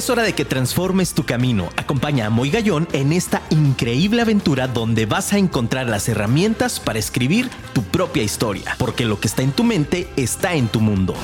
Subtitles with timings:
[0.00, 1.68] Es hora de que transformes tu camino.
[1.76, 6.98] Acompaña a Moy Gallón en esta increíble aventura donde vas a encontrar las herramientas para
[6.98, 11.14] escribir tu propia historia, porque lo que está en tu mente está en tu mundo.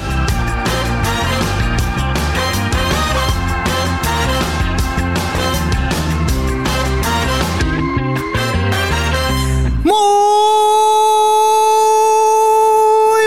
[9.85, 9.95] Muy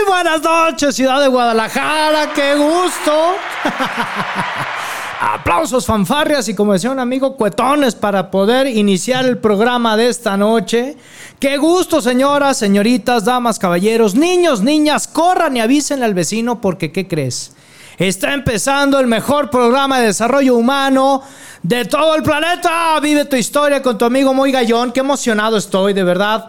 [0.06, 3.34] buenas noches, ciudad de Guadalajara, qué gusto.
[5.22, 10.38] Aplausos, fanfarrias y como decía un amigo, cuetones para poder iniciar el programa de esta
[10.38, 10.96] noche.
[11.38, 17.06] Qué gusto, señoras, señoritas, damas, caballeros, niños, niñas, corran y avisen al vecino porque, ¿qué
[17.06, 17.54] crees?
[17.98, 21.22] Está empezando el mejor programa de desarrollo humano
[21.62, 22.98] de todo el planeta.
[23.00, 24.90] Vive tu historia con tu amigo Muy Gallón.
[24.90, 26.46] Qué emocionado estoy, de verdad.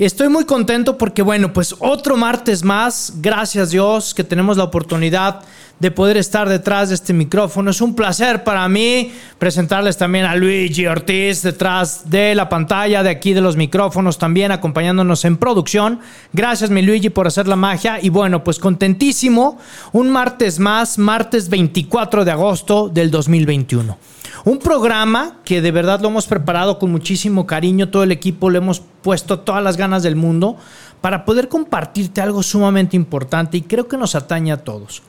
[0.00, 5.42] Estoy muy contento porque, bueno, pues otro martes más, gracias Dios, que tenemos la oportunidad
[5.78, 7.70] de poder estar detrás de este micrófono.
[7.70, 13.10] Es un placer para mí presentarles también a Luigi Ortiz detrás de la pantalla, de
[13.10, 16.00] aquí de los micrófonos, también acompañándonos en producción.
[16.32, 17.98] Gracias, mi Luigi, por hacer la magia.
[18.00, 19.58] Y bueno, pues contentísimo.
[19.92, 23.98] Un martes más, martes 24 de agosto del 2021.
[24.44, 28.58] Un programa que de verdad lo hemos preparado con muchísimo cariño, todo el equipo le
[28.58, 30.56] hemos puesto todas las ganas del mundo
[31.00, 35.02] para poder compartirte algo sumamente importante y creo que nos atañe a todos.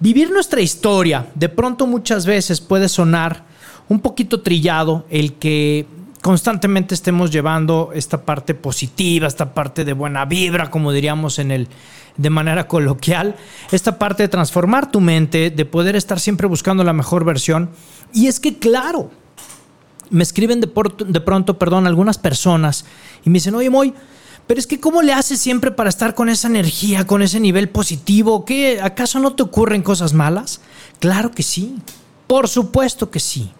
[0.00, 3.44] Vivir nuestra historia, de pronto muchas veces puede sonar
[3.88, 5.86] un poquito trillado el que
[6.22, 11.68] constantemente estemos llevando esta parte positiva, esta parte de buena vibra, como diríamos en el
[12.16, 13.36] de manera coloquial,
[13.70, 17.70] esta parte de transformar tu mente, de poder estar siempre buscando la mejor versión.
[18.12, 19.10] Y es que, claro,
[20.10, 20.70] me escriben de,
[21.06, 22.84] de pronto, perdón, algunas personas
[23.24, 23.94] y me dicen, oye, Moy,
[24.46, 27.68] pero es que ¿cómo le haces siempre para estar con esa energía, con ese nivel
[27.68, 28.44] positivo?
[28.44, 30.60] ¿Qué, ¿Acaso no te ocurren cosas malas?
[30.98, 31.76] Claro que sí,
[32.26, 33.50] por supuesto que sí.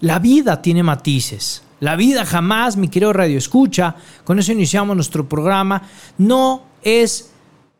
[0.00, 1.62] La vida tiene matices.
[1.80, 5.82] La vida jamás, mi querido Radio Escucha, con eso iniciamos nuestro programa,
[6.18, 7.30] no es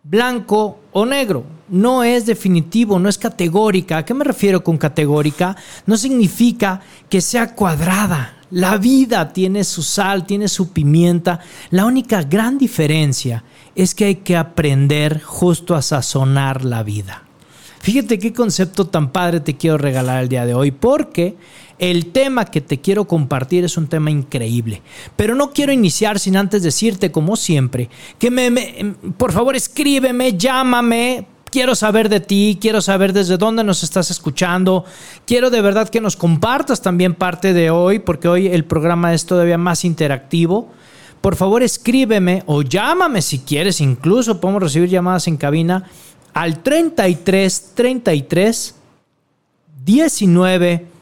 [0.08, 1.44] blanco o negro.
[1.68, 3.98] No es definitivo, no es categórica.
[3.98, 5.54] ¿A qué me refiero con categórica?
[5.86, 8.34] No significa que sea cuadrada.
[8.50, 11.40] La vida tiene su sal, tiene su pimienta.
[11.70, 17.24] La única gran diferencia es que hay que aprender justo a sazonar la vida.
[17.80, 21.36] Fíjate qué concepto tan padre te quiero regalar el día de hoy, porque
[21.78, 24.82] el tema que te quiero compartir es un tema increíble.
[25.16, 31.26] Pero no quiero iniciar sin antes decirte, como siempre, que me, por favor escríbeme, llámame,
[31.50, 34.84] quiero saber de ti, quiero saber desde dónde nos estás escuchando,
[35.26, 39.26] quiero de verdad que nos compartas también parte de hoy, porque hoy el programa es
[39.26, 40.68] todavía más interactivo.
[41.20, 45.90] Por favor escríbeme o llámame si quieres, incluso podemos recibir llamadas en cabina
[46.32, 48.74] al 33 33
[49.84, 50.97] 19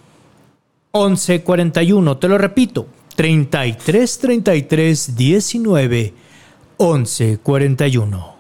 [0.99, 2.17] 11 41.
[2.17, 2.87] Te lo repito,
[3.17, 6.15] 33 33 19
[6.79, 8.35] 11 41.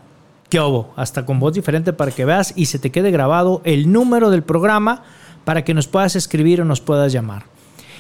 [0.49, 0.95] ¿Qué hubo?
[0.97, 4.43] Hasta con voz diferente para que veas y se te quede grabado el número del
[4.43, 5.03] programa
[5.45, 7.45] para que nos puedas escribir o nos puedas llamar.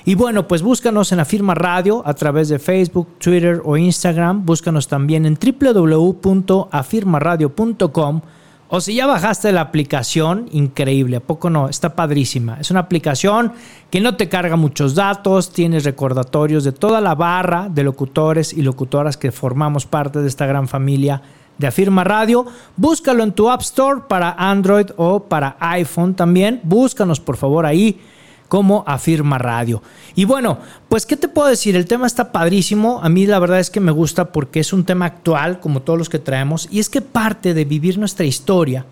[0.06, 4.46] Y bueno, pues búscanos en la radio a través de Facebook, Twitter o Instagram.
[4.46, 8.22] Búscanos también en www.afirmaradio.com
[8.68, 11.68] o si ya bajaste la aplicación, increíble, ¿a poco no?
[11.68, 12.58] Está padrísima.
[12.60, 13.52] Es una aplicación
[13.90, 18.62] que no te carga muchos datos, tienes recordatorios de toda la barra de locutores y
[18.62, 21.22] locutoras que formamos parte de esta gran familia
[21.58, 22.44] de Afirma Radio.
[22.76, 26.60] Búscalo en tu App Store para Android o para iPhone también.
[26.64, 28.00] Búscanos por favor ahí
[28.48, 29.82] como Afirma Radio.
[30.14, 30.58] Y bueno,
[30.88, 31.76] pues ¿qué te puedo decir?
[31.76, 33.00] El tema está padrísimo.
[33.02, 35.98] A mí la verdad es que me gusta porque es un tema actual, como todos
[35.98, 38.86] los que traemos, y es que parte de vivir nuestra historia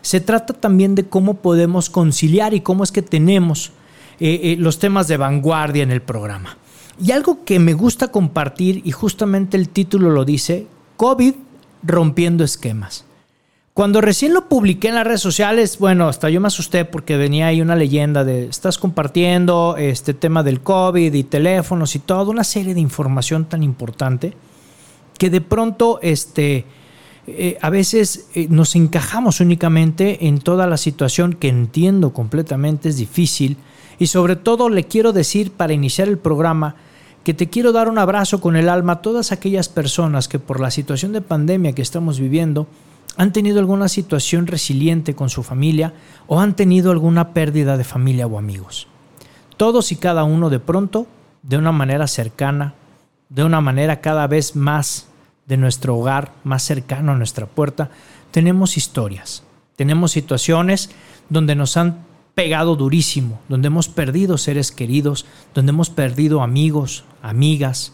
[0.00, 3.72] se trata también de cómo podemos conciliar y cómo es que tenemos
[4.20, 6.58] eh, eh, los temas de vanguardia en el programa.
[7.00, 10.66] Y algo que me gusta compartir, y justamente el título lo dice,
[10.96, 11.34] COVID
[11.82, 13.04] rompiendo esquemas.
[13.74, 17.48] Cuando recién lo publiqué en las redes sociales, bueno, hasta yo me asusté porque venía
[17.48, 22.44] ahí una leyenda de estás compartiendo este tema del COVID y teléfonos y toda una
[22.44, 24.32] serie de información tan importante
[25.18, 26.66] que de pronto este,
[27.26, 32.96] eh, a veces eh, nos encajamos únicamente en toda la situación que entiendo completamente es
[32.96, 33.56] difícil
[33.98, 36.76] y sobre todo le quiero decir para iniciar el programa
[37.24, 40.60] que te quiero dar un abrazo con el alma a todas aquellas personas que por
[40.60, 42.68] la situación de pandemia que estamos viviendo
[43.16, 45.92] han tenido alguna situación resiliente con su familia
[46.26, 48.88] o han tenido alguna pérdida de familia o amigos.
[49.56, 51.06] Todos y cada uno de pronto,
[51.42, 52.74] de una manera cercana,
[53.28, 55.08] de una manera cada vez más
[55.46, 57.90] de nuestro hogar, más cercano a nuestra puerta,
[58.30, 59.44] tenemos historias,
[59.76, 60.90] tenemos situaciones
[61.28, 67.92] donde nos han pegado durísimo, donde hemos perdido seres queridos, donde hemos perdido amigos, amigas,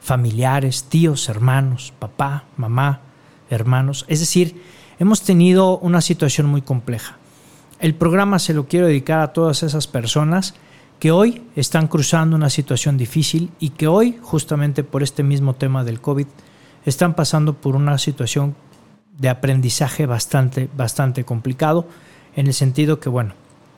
[0.00, 3.00] familiares, tíos, hermanos, papá, mamá,
[3.54, 4.04] hermanos.
[4.08, 4.60] Es decir,
[4.98, 7.16] hemos tenido una situación muy compleja.
[7.78, 10.54] El programa se lo quiero dedicar a todas esas personas
[10.98, 15.82] que hoy están cruzando una situación difícil y que hoy, justamente por este mismo tema
[15.82, 16.26] del COVID,
[16.84, 18.54] están pasando por una situación
[19.18, 21.86] de aprendizaje bastante, bastante complicado,
[22.36, 23.34] en el sentido que, bueno,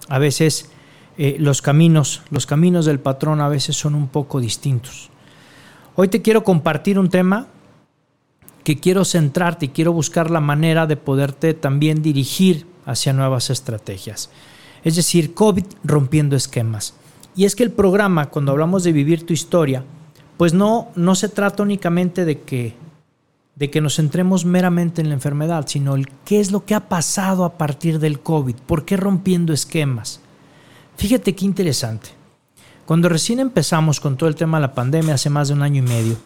[0.09, 0.71] a veces
[1.17, 5.11] eh, los caminos, los caminos del patrón a veces son un poco distintos.
[5.97, 7.47] Hoy te quiero compartir un tema
[8.65, 14.31] que quiero centrarte y quiero buscar la manera de poderte también dirigir hacia nuevas estrategias.
[14.83, 16.95] Es decir, COVID rompiendo esquemas.
[17.37, 19.85] Y es que el programa, cuando hablamos de vivir tu historia,
[20.37, 22.75] pues no, no se trata únicamente de que,
[23.57, 26.89] de que nos centremos meramente en la enfermedad, sino el qué es lo que ha
[26.89, 30.21] pasado a partir del COVID, por qué rompiendo esquemas.
[30.97, 32.11] Fíjate qué interesante.
[32.87, 35.83] Cuando recién empezamos con todo el tema de la pandemia hace más de un año
[35.83, 36.17] y medio,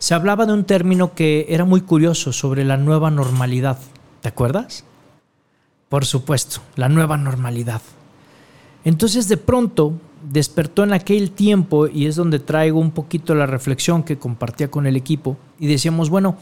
[0.00, 3.78] se hablaba de un término que era muy curioso sobre la nueva normalidad.
[4.22, 4.84] ¿Te acuerdas?
[5.90, 7.82] Por supuesto, la nueva normalidad.
[8.82, 9.92] Entonces de pronto
[10.22, 14.86] despertó en aquel tiempo, y es donde traigo un poquito la reflexión que compartía con
[14.86, 16.36] el equipo, y decíamos, bueno,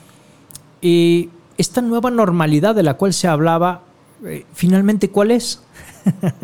[0.80, 3.82] eh, esta nueva normalidad de la cual se hablaba,
[4.24, 5.64] eh, finalmente, ¿cuál es?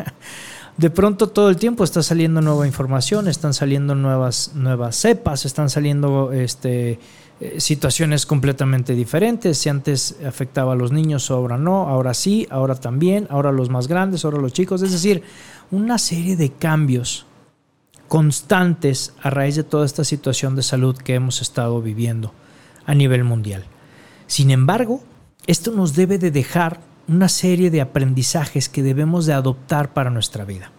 [0.77, 5.69] de pronto todo el tiempo está saliendo nueva información, están saliendo nuevas, nuevas cepas, están
[5.69, 6.99] saliendo este,
[7.39, 9.57] eh, situaciones completamente diferentes.
[9.57, 13.87] Si antes afectaba a los niños, ahora no, ahora sí, ahora también, ahora los más
[13.87, 14.81] grandes, ahora los chicos.
[14.81, 15.23] Es decir,
[15.71, 17.25] una serie de cambios
[18.09, 22.33] constantes a raíz de toda esta situación de salud que hemos estado viviendo
[22.85, 23.65] a nivel mundial.
[24.27, 25.01] Sin embargo,
[25.47, 30.45] esto nos debe de dejar una serie de aprendizajes que debemos de adoptar para nuestra
[30.45, 30.71] vida.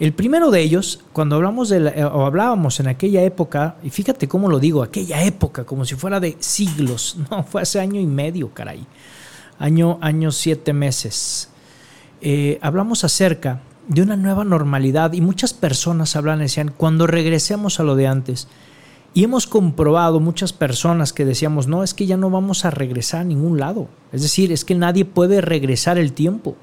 [0.00, 4.26] El primero de ellos, cuando hablamos de eh, o hablábamos en aquella época, y fíjate
[4.26, 8.06] cómo lo digo, aquella época, como si fuera de siglos, no, fue hace año y
[8.06, 8.86] medio, caray,
[9.58, 11.50] año, año siete meses.
[12.20, 17.84] Eh, hablamos acerca de una nueva normalidad y muchas personas hablan decían, cuando regresemos a
[17.84, 18.48] lo de antes,
[19.14, 23.20] y hemos comprobado muchas personas que decíamos, no, es que ya no vamos a regresar
[23.20, 23.88] a ningún lado.
[24.12, 26.56] Es decir, es que nadie puede regresar el tiempo.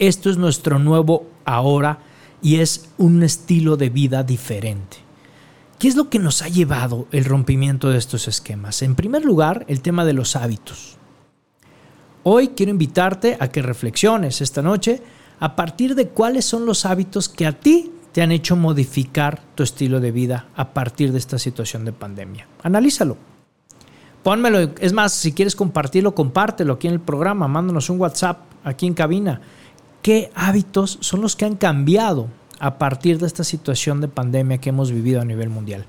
[0.00, 2.00] Esto es nuestro nuevo ahora
[2.42, 4.96] y es un estilo de vida diferente.
[5.78, 8.82] ¿Qué es lo que nos ha llevado el rompimiento de estos esquemas?
[8.82, 10.96] En primer lugar, el tema de los hábitos.
[12.24, 15.00] Hoy quiero invitarte a que reflexiones esta noche
[15.38, 19.62] a partir de cuáles son los hábitos que a ti te han hecho modificar tu
[19.62, 22.46] estilo de vida a partir de esta situación de pandemia.
[22.62, 23.16] Analízalo.
[24.22, 28.86] Pónmelo, es más, si quieres compartirlo, compártelo aquí en el programa, mándanos un WhatsApp aquí
[28.86, 29.40] en cabina.
[30.00, 32.28] ¿Qué hábitos son los que han cambiado
[32.60, 35.84] a partir de esta situación de pandemia que hemos vivido a nivel mundial?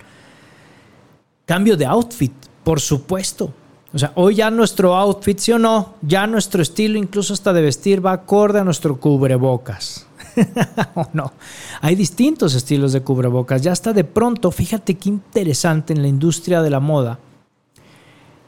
[1.46, 2.34] Cambio de outfit,
[2.64, 3.54] por supuesto.
[3.94, 7.62] O sea, hoy ya nuestro outfit, sí o no, ya nuestro estilo, incluso hasta de
[7.62, 10.08] vestir, va acorde a nuestro cubrebocas.
[10.96, 11.34] ¿O no?
[11.82, 13.62] Hay distintos estilos de cubrebocas.
[13.62, 17.20] Ya hasta de pronto, fíjate qué interesante en la industria de la moda,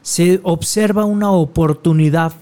[0.02, 2.32] se observa una oportunidad.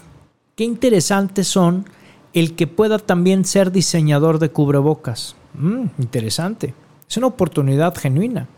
[0.56, 1.86] Qué interesantes son
[2.32, 5.36] el que pueda también ser diseñador de cubrebocas.
[5.54, 6.74] Mm, interesante.
[7.08, 8.48] Es una oportunidad genuina,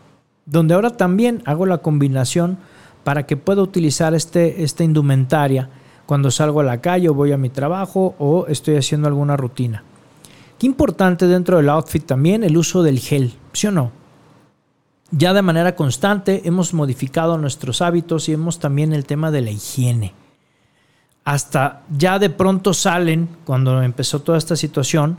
[0.45, 2.57] donde ahora también hago la combinación
[3.03, 5.69] para que pueda utilizar este, esta indumentaria
[6.05, 9.83] cuando salgo a la calle o voy a mi trabajo o estoy haciendo alguna rutina.
[10.59, 13.91] Qué importante dentro del outfit también el uso del gel, ¿sí o no?
[15.11, 19.51] Ya de manera constante hemos modificado nuestros hábitos y hemos también el tema de la
[19.51, 20.13] higiene.
[21.23, 25.17] Hasta ya de pronto salen, cuando empezó toda esta situación,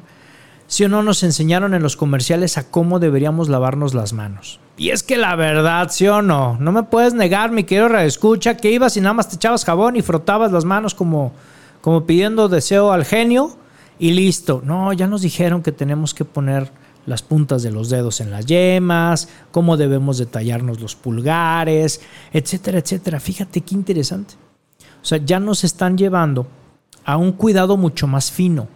[0.66, 4.60] si o no nos enseñaron en los comerciales a cómo deberíamos lavarnos las manos.
[4.76, 8.56] Y es que la verdad, sí o no, no me puedes negar, mi querido escucha,
[8.56, 11.32] que ibas y nada más te echabas jabón y frotabas las manos como,
[11.80, 13.56] como pidiendo deseo al genio
[13.98, 14.62] y listo.
[14.64, 16.70] No, ya nos dijeron que tenemos que poner
[17.06, 22.00] las puntas de los dedos en las yemas, cómo debemos detallarnos los pulgares,
[22.32, 23.18] etcétera, etcétera.
[23.18, 24.34] Fíjate qué interesante.
[25.02, 26.46] O sea, ya nos están llevando
[27.04, 28.68] a un cuidado mucho más fino.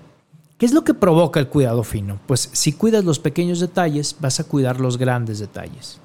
[0.57, 2.21] ¿Qué es lo que provoca el cuidado fino?
[2.27, 6.01] Pues si cuidas los pequeños detalles, vas a cuidar los grandes detalles.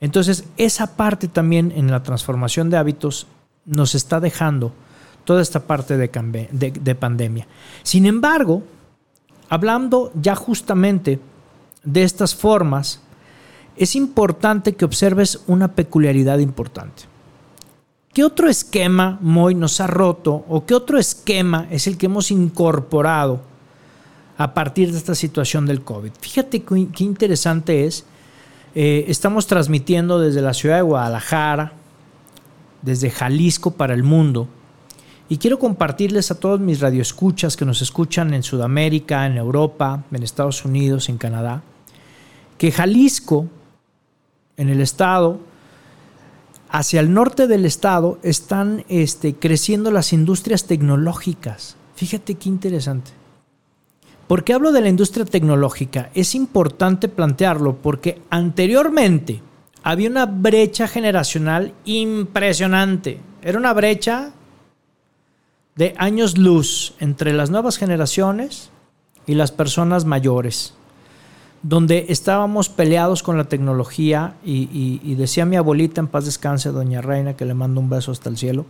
[0.00, 3.26] Entonces, esa parte también en la transformación de hábitos
[3.64, 4.72] nos está dejando
[5.26, 7.46] toda esta parte de, pandemia.
[7.82, 8.62] Sin embargo,
[9.50, 11.20] hablando ya justamente
[11.84, 13.02] de estas formas,
[13.76, 17.02] es importante que observes una peculiaridad importante.
[18.14, 22.30] ¿Qué otro esquema Moy nos ha roto o qué otro esquema es el que hemos
[22.30, 23.42] incorporado
[24.38, 26.12] a partir de esta situación del COVID.
[26.20, 28.04] Fíjate qué, interesante es.
[28.74, 31.72] Eh, estamos transmitiendo desde la ciudad de Guadalajara,
[32.82, 34.48] desde Jalisco para el mundo.
[35.28, 40.22] Y quiero compartirles a todos mis radioescuchas que nos escuchan en Sudamérica, en Europa, en
[40.22, 41.62] Estados Unidos, en Canadá,
[42.58, 43.46] que Jalisco,
[44.56, 45.40] en el estado,
[46.68, 51.76] hacia el norte del estado, están este, creciendo las industrias tecnológicas.
[51.96, 53.10] Fíjate qué interesante.
[54.28, 56.10] ¿Por qué hablo de la industria tecnológica?
[56.14, 59.40] Es importante plantearlo porque anteriormente
[59.82, 63.20] había una brecha generacional impresionante.
[63.42, 64.32] Era una brecha
[65.76, 68.70] de años luz entre las nuevas generaciones
[69.26, 70.74] y las personas mayores,
[71.62, 77.36] donde estábamos peleados con la tecnología y, decía mi abuelita en paz descanse, doña Reina,
[77.36, 78.64] que le mando un beso hasta el cielo,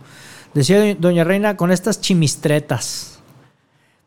[0.53, 3.17] decía doña Reina con estas chimistretas,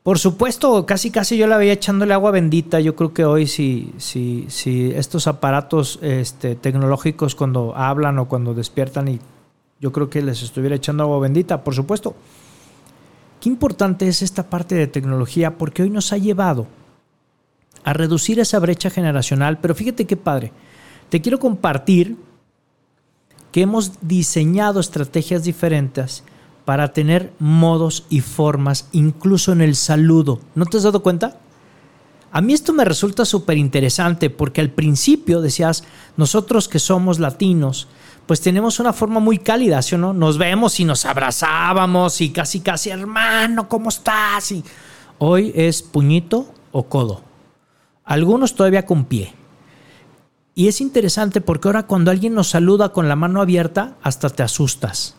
[0.03, 2.81] por supuesto, casi casi yo la veía echándole agua bendita.
[2.81, 8.55] Yo creo que hoy si, si, si estos aparatos este, tecnológicos cuando hablan o cuando
[8.55, 9.21] despiertan y
[9.79, 12.15] yo creo que les estuviera echando agua bendita, por supuesto.
[13.41, 16.67] Qué importante es esta parte de tecnología porque hoy nos ha llevado
[17.85, 19.59] a reducir esa brecha generacional.
[19.59, 20.53] Pero fíjate qué padre.
[21.09, 22.17] Te quiero compartir
[23.53, 26.23] que hemos diseñado estrategias diferentes
[26.65, 30.41] para tener modos y formas, incluso en el saludo.
[30.55, 31.39] ¿No te has dado cuenta?
[32.33, 35.83] A mí esto me resulta súper interesante porque al principio decías,
[36.17, 37.89] nosotros que somos latinos,
[38.27, 40.13] pues tenemos una forma muy cálida, ¿sí o no?
[40.13, 44.53] Nos vemos y nos abrazábamos y casi, casi, hermano, ¿cómo estás?
[44.53, 44.65] Y
[45.19, 47.23] hoy es puñito o codo.
[48.05, 49.35] Algunos todavía con pie.
[50.55, 54.43] Y es interesante porque ahora cuando alguien nos saluda con la mano abierta, hasta te
[54.43, 55.15] asustas.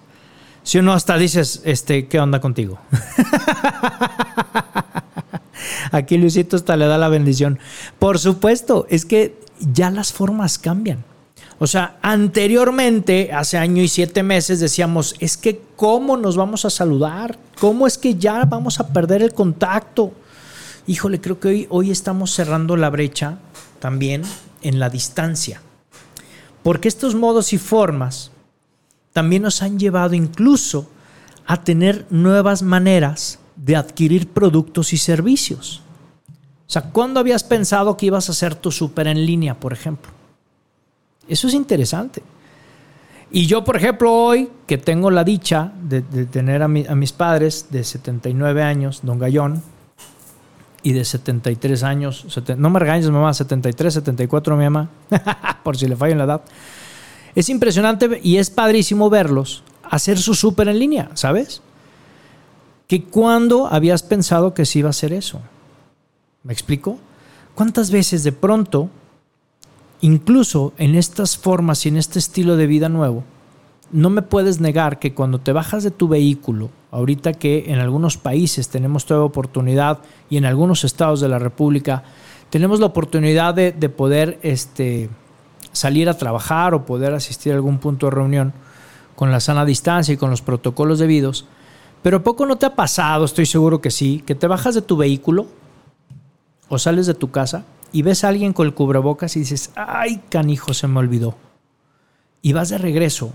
[0.63, 2.79] Si uno hasta dices, este, ¿qué onda contigo?
[5.91, 7.59] Aquí Luisito hasta le da la bendición.
[7.99, 11.03] Por supuesto, es que ya las formas cambian.
[11.63, 16.71] O sea, anteriormente, hace año y siete meses, decíamos, es que ¿cómo nos vamos a
[16.71, 17.37] saludar?
[17.59, 20.11] ¿Cómo es que ya vamos a perder el contacto?
[20.87, 23.37] Híjole, creo que hoy, hoy estamos cerrando la brecha
[23.77, 24.23] también
[24.63, 25.61] en la distancia.
[26.63, 28.31] Porque estos modos y formas
[29.13, 30.89] también nos han llevado incluso
[31.45, 35.83] a tener nuevas maneras de adquirir productos y servicios.
[36.67, 40.20] O sea, ¿cuándo habías pensado que ibas a hacer tu súper en línea, por ejemplo?
[41.31, 42.21] Eso es interesante.
[43.31, 47.85] Y yo, por ejemplo, hoy que tengo la dicha de, tener a, mis padres de
[47.85, 49.63] 79 años, don Gallón,
[50.83, 52.25] y de 73 años,
[52.57, 54.89] no me regañes, mamá, 73, 74 mi mamá,
[55.63, 56.41] por si le fallo en la edad.
[57.33, 61.61] Es impresionante y es padrísimo verlos hacer su súper en línea, ¿sabes?
[62.87, 65.39] Que cuando habías pensado que se iba a hacer eso.
[66.43, 66.99] ¿Me explico?
[67.55, 68.89] ¿Cuántas veces de pronto,
[70.01, 73.23] incluso en estas formas y en este estilo de vida nuevo,
[73.91, 78.17] no me puedes negar que cuando te bajas de tu vehículo, ahorita que en algunos
[78.17, 82.03] países tenemos toda oportunidad y en algunos estados de la República
[82.49, 85.09] tenemos la oportunidad de, de poder este,
[85.71, 88.53] salir a trabajar o poder asistir a algún punto de reunión
[89.15, 91.45] con la sana distancia y con los protocolos debidos.
[92.01, 94.97] Pero poco no te ha pasado, estoy seguro que sí, que te bajas de tu
[94.97, 95.47] vehículo
[96.69, 100.21] o sales de tu casa y ves a alguien con el cubrebocas y dices, ay,
[100.29, 101.35] canijo, se me olvidó.
[102.41, 103.33] Y vas de regreso.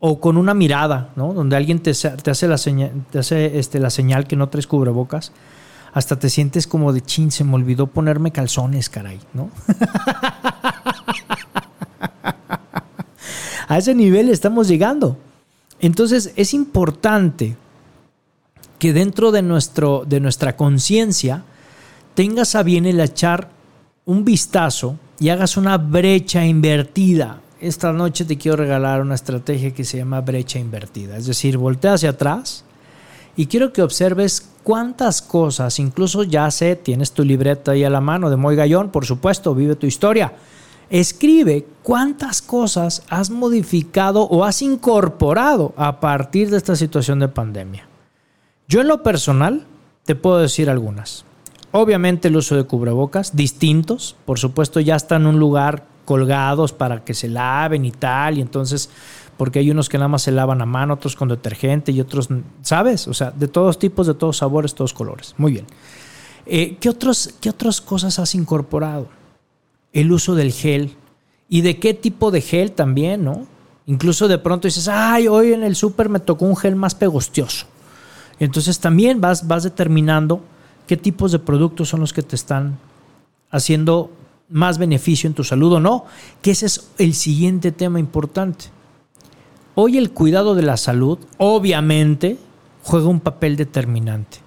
[0.00, 1.32] O con una mirada, ¿no?
[1.32, 5.32] Donde alguien te, hace, la, señal, te hace este, la señal que no traes cubrebocas.
[5.92, 9.50] Hasta te sientes como de chin, se me olvidó ponerme calzones, caray, ¿no?
[13.68, 15.16] A ese nivel estamos llegando.
[15.80, 17.56] Entonces es importante
[18.78, 21.44] que dentro de, nuestro, de nuestra conciencia
[22.14, 23.48] tengas a bien el echar
[24.04, 27.40] un vistazo y hagas una brecha invertida.
[27.60, 31.16] Esta noche te quiero regalar una estrategia que se llama brecha invertida.
[31.16, 32.64] Es decir, voltea hacia atrás
[33.36, 38.00] y quiero que observes cuántas cosas, incluso ya sé, tienes tu libreta ahí a la
[38.00, 40.34] mano de Moy Gallón, por supuesto, vive tu historia.
[40.90, 47.86] Escribe cuántas cosas has modificado o has incorporado a partir de esta situación de pandemia.
[48.68, 49.66] Yo en lo personal
[50.04, 51.24] te puedo decir algunas.
[51.72, 57.04] Obviamente el uso de cubrebocas, distintos, por supuesto ya están en un lugar colgados para
[57.04, 58.90] que se laven y tal, y entonces,
[59.36, 62.28] porque hay unos que nada más se lavan a mano, otros con detergente y otros,
[62.60, 63.08] ¿sabes?
[63.08, 65.34] O sea, de todos tipos, de todos sabores, todos colores.
[65.38, 65.66] Muy bien.
[66.44, 69.08] Eh, ¿qué, otros, ¿Qué otras cosas has incorporado?
[69.92, 70.96] el uso del gel
[71.48, 73.46] y de qué tipo de gel también, ¿no?
[73.86, 77.66] Incluso de pronto dices, ay, hoy en el súper me tocó un gel más pegostioso.
[78.38, 80.42] Entonces también vas, vas determinando
[80.86, 82.78] qué tipos de productos son los que te están
[83.50, 84.10] haciendo
[84.48, 86.04] más beneficio en tu salud o no,
[86.42, 88.66] que ese es el siguiente tema importante.
[89.74, 92.36] Hoy el cuidado de la salud, obviamente,
[92.82, 94.38] juega un papel determinante.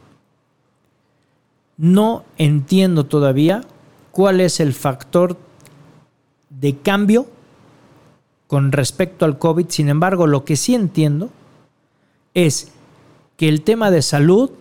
[1.77, 3.63] No entiendo todavía
[4.11, 5.37] cuál es el factor
[6.49, 7.27] de cambio
[8.47, 9.65] con respecto al COVID.
[9.69, 11.29] Sin embargo, lo que sí entiendo
[12.33, 12.71] es
[13.37, 14.51] que el tema de salud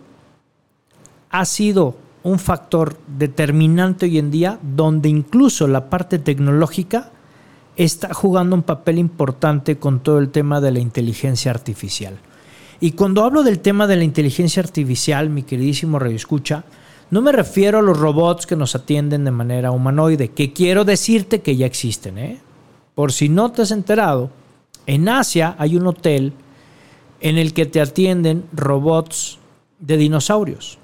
[1.35, 7.11] ha sido un factor determinante hoy en día donde incluso la parte tecnológica
[7.75, 12.19] está jugando un papel importante con todo el tema de la inteligencia artificial.
[12.79, 16.63] Y cuando hablo del tema de la inteligencia artificial, mi queridísimo Radio Escucha,
[17.11, 21.43] no me refiero a los robots que nos atienden de manera humanoide, que quiero decirte
[21.43, 22.17] que ya existen.
[22.17, 22.41] ¿eh?
[22.95, 24.31] Por si no te has enterado,
[24.87, 26.33] en Asia hay un hotel
[27.21, 29.41] en el que te atienden robots
[29.81, 30.79] de dinosaurios.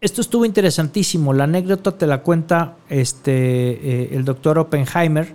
[0.00, 1.32] Esto estuvo interesantísimo.
[1.32, 5.34] La anécdota te la cuenta este, eh, el doctor Oppenheimer,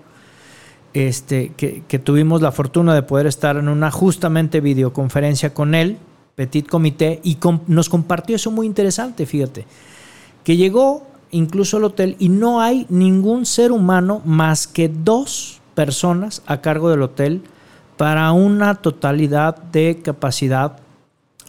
[0.94, 5.98] este, que, tuvimos la fortuna de poder estar en una justamente videoconferencia con él,
[6.36, 7.38] Petit Comité, y
[7.68, 9.66] nos compartió eso muy interesante, fíjate,
[10.44, 16.44] que llegó incluso al hotel y no hay ningún ser humano más que dos personas
[16.46, 17.42] a cargo del hotel
[17.98, 20.78] para una totalidad de capacidad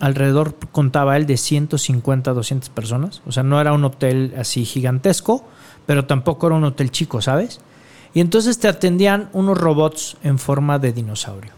[0.02, 3.22] alrededor, contaba él, de 150 200 personas.
[3.24, 5.44] O sea, no era un hotel así gigantesco,
[5.86, 7.60] pero tampoco era un hotel chico, ¿sabes?
[8.12, 11.52] Y entonces te atendían unos robots en forma de dinosaurio.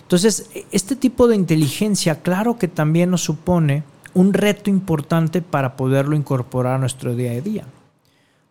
[0.00, 6.16] Entonces, este tipo de inteligencia, claro que también nos supone un reto importante para poderlo
[6.16, 7.64] incorporar a nuestro día a día.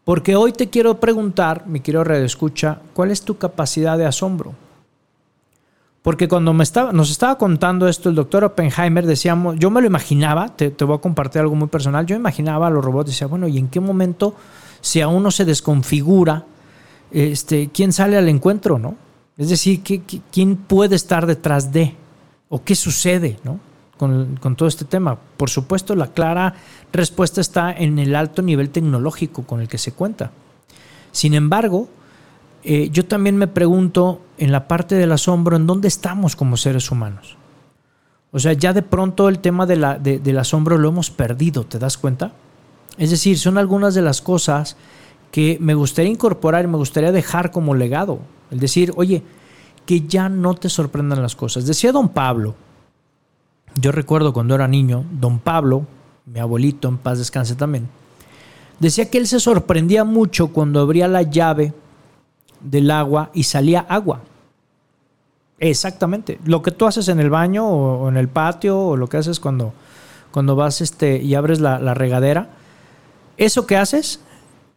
[0.04, 4.54] Porque hoy te quiero preguntar, mi querido Radio Escucha, ¿cuál es tu capacidad de asombro?
[6.02, 9.88] Porque cuando me estaba, nos estaba contando esto el doctor Oppenheimer, decíamos, yo me lo
[9.88, 13.48] imaginaba, te, voy a compartir algo muy personal, yo imaginaba a los robots decía, bueno,
[13.48, 14.34] ¿y en qué momento,
[14.80, 16.46] si a uno se desconfigura,
[17.12, 18.96] este, quién sale al encuentro, no?
[19.38, 19.82] Es decir,
[20.32, 21.96] quién puede estar detrás de?
[22.50, 23.60] ¿O qué sucede, no?
[23.98, 25.18] Con, con, todo este tema.
[25.38, 26.56] Por supuesto, la clara
[26.92, 30.32] respuesta está en el alto nivel tecnológico con el que se cuenta.
[31.12, 31.90] Sin embargo,
[32.64, 36.92] eh, yo también me pregunto en la parte del asombro, ¿en dónde estamos como seres
[36.92, 37.38] humanos?
[38.32, 41.80] O sea, ya de pronto el tema de la, del asombro lo hemos perdido, ¿te
[41.80, 42.34] das cuenta?
[42.98, 44.76] Es decir, son algunas de las cosas
[45.32, 48.20] que me gustaría incorporar y me gustaría dejar como legado.
[48.52, 49.24] El decir, oye,
[49.86, 51.66] que ya no te sorprendan las cosas.
[51.66, 52.56] Decía don Pablo,
[53.76, 55.86] yo recuerdo cuando era niño, don Pablo,
[56.26, 57.88] mi abuelito, en paz descanse también,
[58.80, 61.74] decía que él se sorprendía mucho cuando abría la llave
[62.62, 64.22] del agua y salía agua.
[65.60, 66.40] Exactamente.
[66.46, 69.40] Lo que tú haces en el baño o, en el patio o lo que haces
[69.40, 69.74] cuando,
[70.32, 72.50] cuando vas este, y abres la, la regadera,
[73.38, 74.22] eso que haces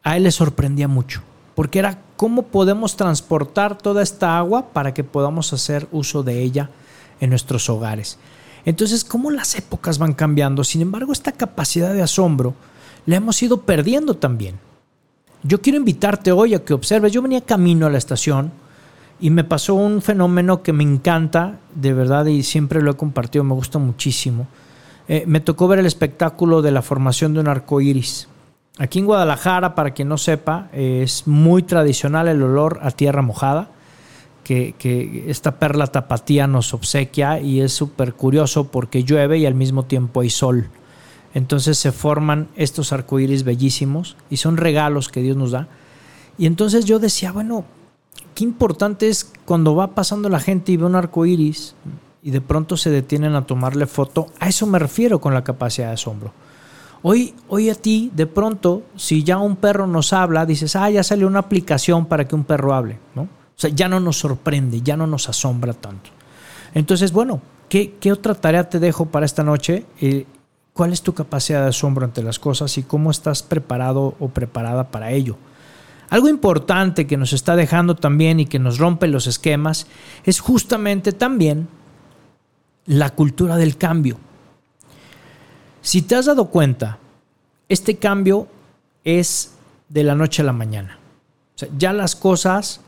[0.03, 1.23] a él le sorprendía mucho.
[1.55, 6.71] Porque era cómo podemos transportar toda esta agua para que podamos hacer uso de ella
[7.21, 8.19] en nuestros hogares.
[8.65, 10.65] Entonces, cómo las épocas van cambiando.
[10.65, 12.55] Sin embargo, esta capacidad de asombro
[13.07, 14.59] la hemos ido perdiendo también.
[15.45, 17.13] Yo quiero invitarte hoy a que observes.
[17.13, 18.53] Yo venía camino a la estación
[19.21, 23.45] y me pasó un fenómeno que me encanta, de verdad, y siempre lo he compartido,
[23.45, 24.47] me gusta muchísimo.
[25.09, 28.29] Eh, me tocó ver el espectáculo de la formación de un arco iris.
[28.79, 33.69] Aquí en Guadalajara, para quien no sepa, es muy tradicional el olor a tierra mojada.
[34.45, 39.55] Que, que, esta perla tapatía nos obsequia y es súper curioso porque llueve y al
[39.55, 40.69] mismo tiempo hay sol.
[41.35, 45.69] Entonces se forman estos arcoíris bellísimos y son regalos que Dios nos da.
[46.39, 47.65] Y entonces yo decía, bueno,
[48.35, 51.75] qué importante es cuando va pasando la gente y ve un arcoíris
[52.23, 54.27] y de pronto se detienen a tomarle foto.
[54.39, 56.33] A eso me refiero con la capacidad de asombro.
[57.03, 61.03] Hoy, hoy a ti, de pronto, si ya un perro nos habla, dices, ah, ya
[61.03, 63.23] salió una aplicación para que un perro hable, ¿no?
[63.23, 63.29] O
[63.63, 66.11] sea, ya no nos sorprende, ya no nos asombra tanto.
[66.75, 69.85] Entonces, bueno, ¿qué, qué otra tarea te dejo para esta noche?
[70.01, 70.27] Eh,
[70.73, 74.91] cuál es tu capacidad de asombro ante las cosas y cómo estás preparado o preparada
[74.91, 75.37] para ello.
[76.09, 79.87] Algo importante que nos está dejando también y que nos rompe los esquemas
[80.25, 81.69] es justamente también
[82.87, 84.19] la cultura del cambio.
[85.81, 86.99] Si te has dado cuenta,
[87.69, 88.47] este cambio
[89.05, 89.55] es
[89.89, 90.99] de la noche a la mañana.
[91.79, 92.81] ya las cosas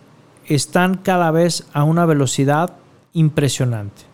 [0.46, 2.76] están cada vez a una velocidad
[3.12, 4.13] impresionante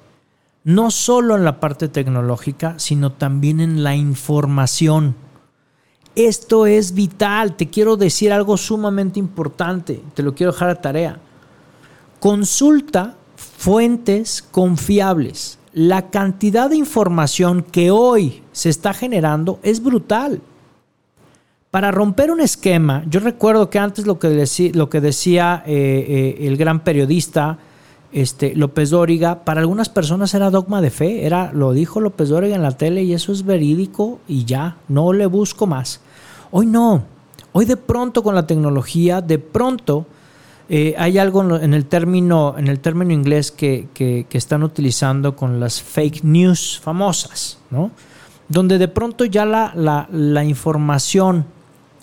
[0.65, 5.15] no solo en la parte tecnológica, sino también en la información.
[6.15, 11.21] Esto es vital, te quiero decir algo sumamente importante, te lo quiero dejar a tarea.
[12.19, 15.59] Consulta fuentes confiables.
[15.73, 20.43] La cantidad de información que hoy se está generando es brutal.
[21.71, 26.81] Para romper un esquema, yo recuerdo que antes lo que, decía, eh, eh, el gran
[26.83, 27.59] periodista
[28.13, 32.57] este, López Dóriga, para algunas personas era dogma de fe, era, lo dijo López Dóriga
[32.57, 36.01] en la tele y eso es verídico y ya, no le busco más.
[36.51, 37.05] Hoy no,
[37.53, 40.07] hoy de pronto con la tecnología, de pronto
[40.69, 45.59] eh, hay algo en el término, en el término inglés que, que, están utilizando con
[45.59, 47.91] las fake news famosas, ¿no?
[48.49, 49.73] Donde de pronto ya la,
[50.11, 51.45] la información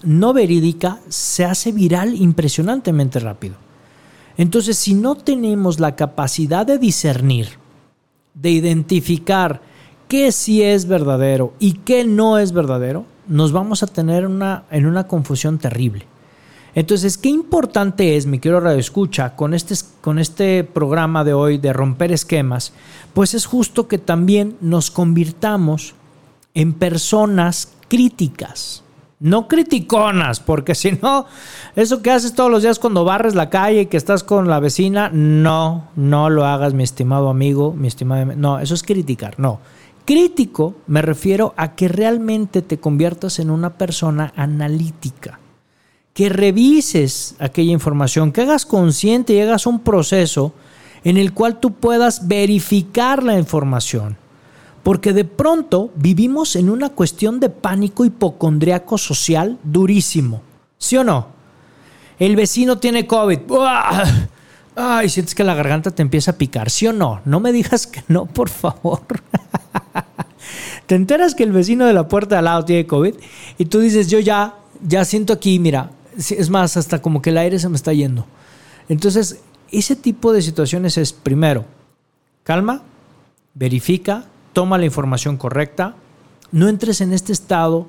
[0.03, 3.55] no verídica se hace viral impresionantemente rápido.
[4.37, 7.49] Entonces, si no tenemos la capacidad de discernir,
[8.35, 9.61] de identificar
[10.07, 14.85] qué sí es verdadero y qué no es verdadero, nos vamos a tener una, en
[14.85, 16.05] una confusión terrible.
[16.75, 21.57] Entonces, qué importante es, mi querido Radio Escucha, con este, con este programa de hoy
[21.57, 22.71] de romper esquemas,
[23.15, 25.95] pues es justo que también nos convirtamos
[26.53, 28.83] en personas críticas.
[29.19, 31.25] No criticonas, porque si no,
[31.75, 34.59] eso que haces todos los días cuando barres la calle y que estás con la
[34.59, 38.35] vecina, no, no lo hagas, mi estimado amigo, mi estimado.
[38.35, 39.59] No, eso es criticar, no.
[40.05, 45.39] Crítico me refiero a que realmente te conviertas en una persona analítica,
[46.13, 50.53] que revises aquella información, que hagas consciente y hagas un proceso
[51.03, 54.15] en el cual tú puedas verificar la información
[54.87, 60.41] porque de pronto vivimos en una cuestión de pánico hipocondriaco social durísimo.
[60.77, 61.27] ¿Sí o no?
[62.17, 63.39] El vecino tiene COVID.
[64.77, 66.69] Ay, sientes que la garganta te empieza a picar.
[66.69, 67.19] ¿Sí o no?
[67.25, 69.01] No me digas que no, por favor.
[70.85, 73.15] te enteras que el vecino de la puerta de al lado tiene COVID
[73.57, 74.55] y tú dices, yo ya,
[74.87, 78.25] ya siento aquí, mira, es más, hasta como que el aire se me está yendo.
[78.87, 81.65] Entonces, ese tipo de situaciones es, primero,
[82.45, 82.83] calma,
[83.53, 85.93] verifica, toma la información correcta,
[86.51, 87.85] no entres en este estado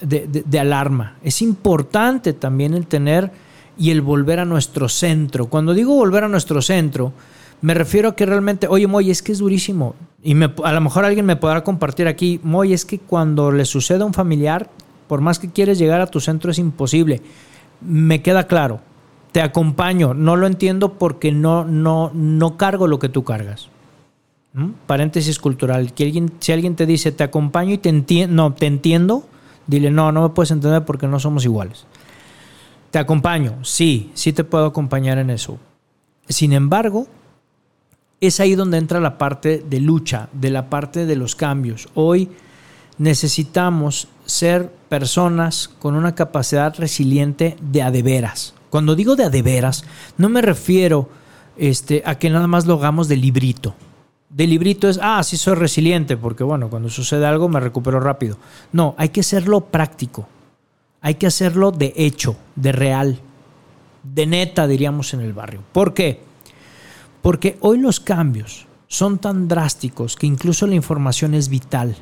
[0.00, 1.16] de, alarma.
[1.24, 3.32] Es importante también el tener
[3.76, 5.46] y el volver a nuestro centro.
[5.46, 7.12] Cuando digo volver a nuestro centro,
[7.60, 9.96] me refiero a que realmente, oye, Moy, es que es durísimo.
[10.22, 14.04] Y a lo mejor alguien me podrá compartir aquí, Moy, es que cuando le sucede
[14.04, 14.70] a un familiar,
[15.08, 17.20] por más que quieres llegar a tu centro, es imposible.
[17.80, 18.80] Me queda claro,
[19.32, 23.69] te acompaño, no lo entiendo porque no, no, no cargo lo que tú cargas.
[24.52, 24.70] ¿Mm?
[24.86, 25.92] Paréntesis cultural.
[25.92, 29.28] Que alguien, si alguien te dice, te acompaño y te entiendo, no, te entiendo,
[29.66, 31.86] dile, no, no me puedes entender porque no somos iguales.
[32.90, 35.58] Te acompaño, sí, sí te puedo acompañar en eso.
[36.28, 37.06] Sin embargo,
[38.20, 41.88] es ahí donde entra la parte de lucha, de la parte de los cambios.
[41.94, 42.28] Hoy
[42.98, 48.54] necesitamos ser personas con una capacidad resiliente de adeveras.
[48.70, 49.84] Cuando digo de adeveras,
[50.18, 51.08] no me refiero
[51.56, 53.74] este, a que nada más lo hagamos de librito
[54.30, 58.38] de librito es, ah, sí soy resiliente, porque bueno, cuando sucede algo me recupero rápido.
[58.72, 60.28] No, hay que hacerlo práctico.
[61.00, 63.20] Hay que hacerlo de hecho, de real,
[64.02, 65.62] de neta, diríamos en el barrio.
[65.72, 66.20] ¿Por qué?
[67.22, 71.96] Porque hoy los cambios son tan drásticos que incluso la información es vital.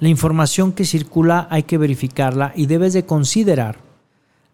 [0.00, 3.78] La información que circula hay que verificarla y debes de considerar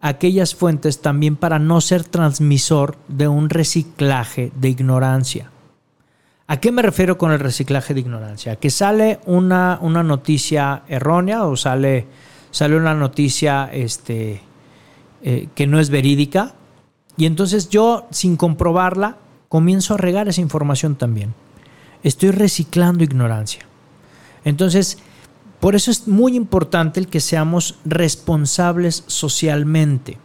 [0.01, 5.51] aquellas fuentes también para no ser transmisor de un reciclaje de ignorancia.
[6.47, 8.57] ¿A qué me refiero con el reciclaje de ignorancia?
[8.57, 12.05] Que sale una, una noticia errónea o sale,
[12.51, 14.41] sale una noticia este,
[15.23, 16.53] eh, que no es verídica
[17.17, 19.17] y entonces yo, sin comprobarla,
[19.49, 21.33] comienzo a regar esa información también.
[22.03, 23.65] Estoy reciclando ignorancia.
[24.43, 24.99] Entonces,
[25.59, 30.19] por eso es muy importante el que seamos responsables socialmente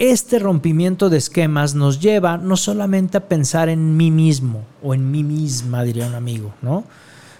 [0.00, 5.10] este rompimiento de esquemas nos lleva no solamente a pensar en mí mismo o en
[5.10, 6.84] mí misma, diría un amigo, ¿no?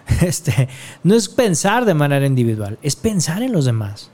[0.20, 0.68] Este,
[1.02, 4.10] no es pensar de manera individual, es pensar en los demás.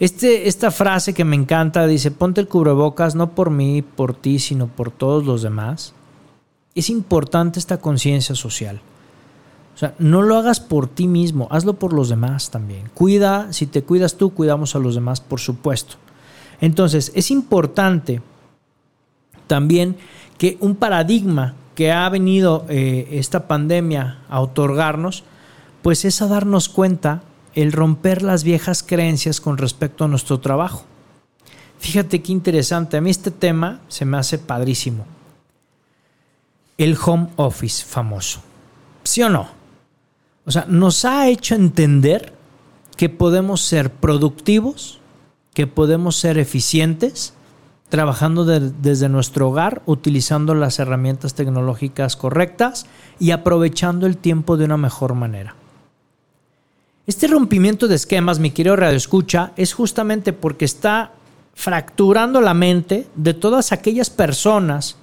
[0.00, 4.40] Este, esta frase que me encanta dice, ponte el cubrebocas no por mí, por ti,
[4.40, 5.92] sino por todos los demás.
[6.74, 8.80] Es importante esta conciencia social.
[9.76, 12.90] O sea, no lo hagas por ti mismo, hazlo por los demás también.
[12.94, 15.96] Cuida, si te cuidas tú, cuidamos a los demás, por supuesto.
[16.62, 18.22] Entonces, es importante
[19.48, 19.96] también
[20.38, 25.24] que un paradigma que ha venido eh, esta pandemia a otorgarnos,
[25.82, 27.22] pues es a darnos cuenta
[27.54, 30.84] el romper las viejas creencias con respecto a nuestro trabajo.
[31.80, 35.04] Fíjate qué interesante, a mí este tema se me hace padrísimo.
[36.78, 38.40] El home office famoso.
[39.02, 39.48] ¿Sí o no?
[40.46, 42.32] O sea, nos ha hecho entender
[42.96, 45.01] que podemos ser productivos
[45.54, 47.34] que podemos ser eficientes
[47.88, 52.86] trabajando desde nuestro hogar, utilizando las herramientas tecnológicas correctas
[53.18, 55.54] y aprovechando el tiempo de una mejor manera.
[57.06, 61.12] Este rompimiento de esquemas, mi querido Radio Escucha, es justamente porque está
[61.54, 64.96] fracturando la mente de todas aquellas personas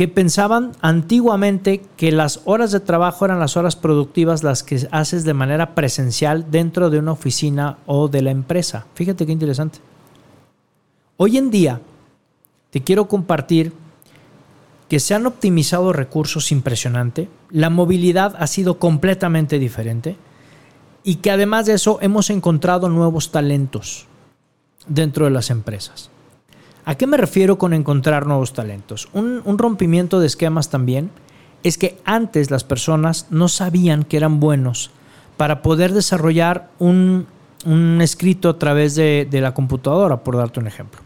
[0.00, 5.24] que pensaban antiguamente que las horas de trabajo eran las horas productivas las que haces
[5.24, 8.86] de manera presencial dentro de una oficina o de la empresa.
[8.94, 9.80] Fíjate qué interesante.
[11.18, 11.82] Hoy en día
[12.70, 13.74] te quiero compartir
[14.88, 20.16] que se han optimizado recursos impresionante, la movilidad ha sido completamente diferente
[21.04, 24.06] y que además de eso hemos encontrado nuevos talentos
[24.86, 26.08] dentro de las empresas.
[26.84, 29.08] ¿A qué me refiero con encontrar nuevos talentos?
[29.12, 31.10] Un, rompimiento de esquemas también
[31.62, 34.90] es que antes las personas no sabían que eran buenos
[35.36, 37.26] para poder desarrollar un,
[38.00, 41.00] escrito a través de, de la computadora, por darte un ejemplo.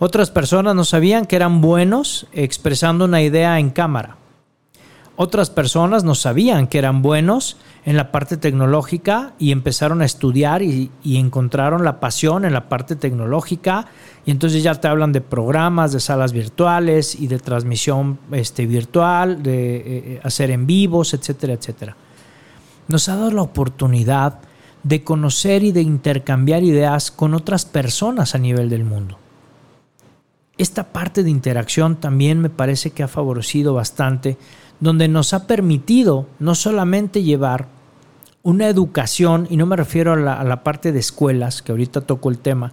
[0.00, 4.16] Otras personas no sabían que eran buenos expresando una idea en cámara.
[5.20, 10.62] Otras personas no sabían que eran buenos en la parte tecnológica y empezaron a estudiar
[10.62, 13.86] y, encontraron la pasión en la parte tecnológica
[14.24, 19.42] y entonces ya te hablan de programas, de salas virtuales y de transmisión este, virtual,
[19.42, 21.96] de eh, eh, hacer en vivos, etcétera, etcétera.
[22.86, 24.38] Nos ha dado la oportunidad
[24.84, 29.18] de conocer y de intercambiar ideas con otras personas a nivel del mundo.
[30.58, 34.36] Esta parte de interacción también me parece que ha favorecido bastante
[34.80, 37.66] donde nos ha permitido no solamente llevar
[38.42, 42.38] una educación, y no me refiero a la, parte de escuelas, que ahorita toco el
[42.38, 42.72] tema,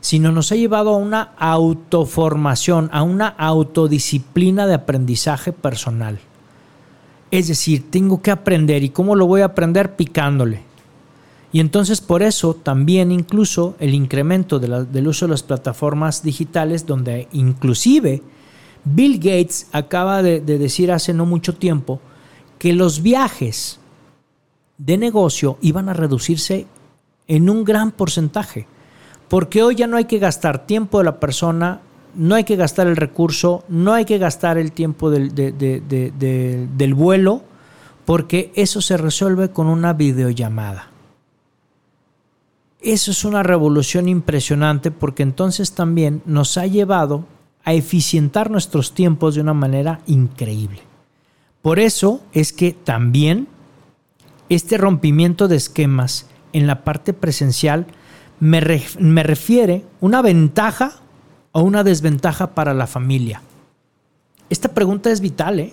[0.00, 6.18] sino nos ha llevado a una autoformación, a una autodisciplina de aprendizaje personal.
[7.30, 8.82] Es decir, tengo que aprender.
[8.82, 9.96] ¿Y cómo lo voy a aprender?
[9.96, 10.62] Picándole.
[11.52, 17.28] Y entonces por eso también incluso el incremento del uso de las plataformas digitales, donde
[17.32, 18.22] inclusive
[18.84, 22.00] Bill Gates acaba de, decir hace no mucho tiempo
[22.58, 23.80] que los viajes
[24.78, 26.66] de negocio iban a reducirse
[27.26, 28.66] en un gran porcentaje.
[29.28, 31.80] Porque hoy ya no hay que gastar tiempo de la persona,
[32.14, 37.42] no hay que gastar el recurso, no hay que gastar el tiempo del, del vuelo,
[38.04, 40.90] porque eso se resuelve con una videollamada.
[42.80, 47.24] Eso es una revolución impresionante porque entonces también nos ha llevado
[47.64, 50.82] a eficientar nuestros tiempos de una manera increíble.
[51.62, 53.48] Por eso es que también
[54.48, 57.86] este rompimiento de esquemas en la parte presencial
[58.38, 60.96] me, refiere una ventaja
[61.52, 63.42] o una desventaja para la familia.
[64.50, 65.72] Esta pregunta es vital, ¿eh?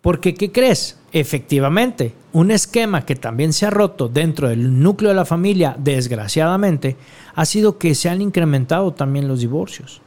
[0.00, 0.98] Porque, ¿qué crees?
[1.12, 6.96] Efectivamente, un esquema que también se ha roto dentro del núcleo de la familia, desgraciadamente,
[7.34, 10.00] ha sido que se han incrementado también los divorcios.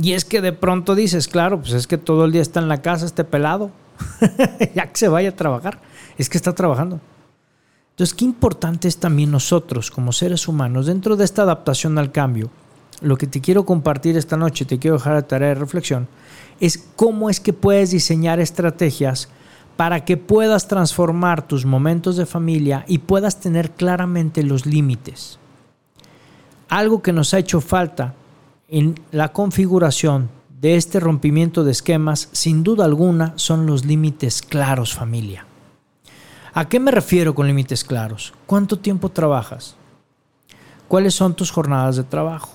[0.00, 2.68] Y es que de pronto dices, claro, pues es que todo el día está en
[2.68, 3.70] la casa este pelado,
[4.74, 5.80] ya que se vaya a trabajar,
[6.16, 7.00] es que está trabajando.
[7.90, 12.48] Entonces, qué importante es también nosotros como seres humanos, dentro de esta adaptación al cambio,
[13.00, 16.06] lo que te quiero compartir esta noche, te quiero dejar de tarea de reflexión,
[16.60, 19.28] es cómo es que puedes diseñar estrategias
[19.76, 25.38] para que puedas transformar tus momentos de familia y puedas tener claramente los límites.
[26.68, 28.14] Algo que nos ha hecho falta
[28.68, 34.94] en la configuración de este rompimiento de esquemas, sin duda alguna, son los límites claros,
[34.94, 35.46] familia.
[36.52, 38.34] ¿A qué me refiero con límites claros?
[38.46, 39.76] ¿Cuánto tiempo trabajas?
[40.86, 42.50] ¿Cuáles son tus jornadas de trabajo?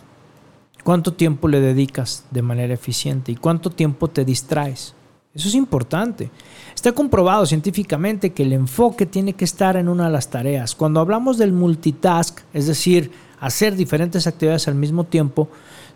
[0.84, 3.32] ¿Cuánto tiempo le dedicas de manera eficiente?
[3.32, 4.94] ¿Y cuánto tiempo te distraes?
[5.34, 6.30] Eso es importante.
[6.76, 10.76] Está comprobado científicamente que el enfoque tiene que estar en una de las tareas.
[10.76, 15.50] Cuando hablamos del multitask, es decir, hacer diferentes actividades al mismo tiempo,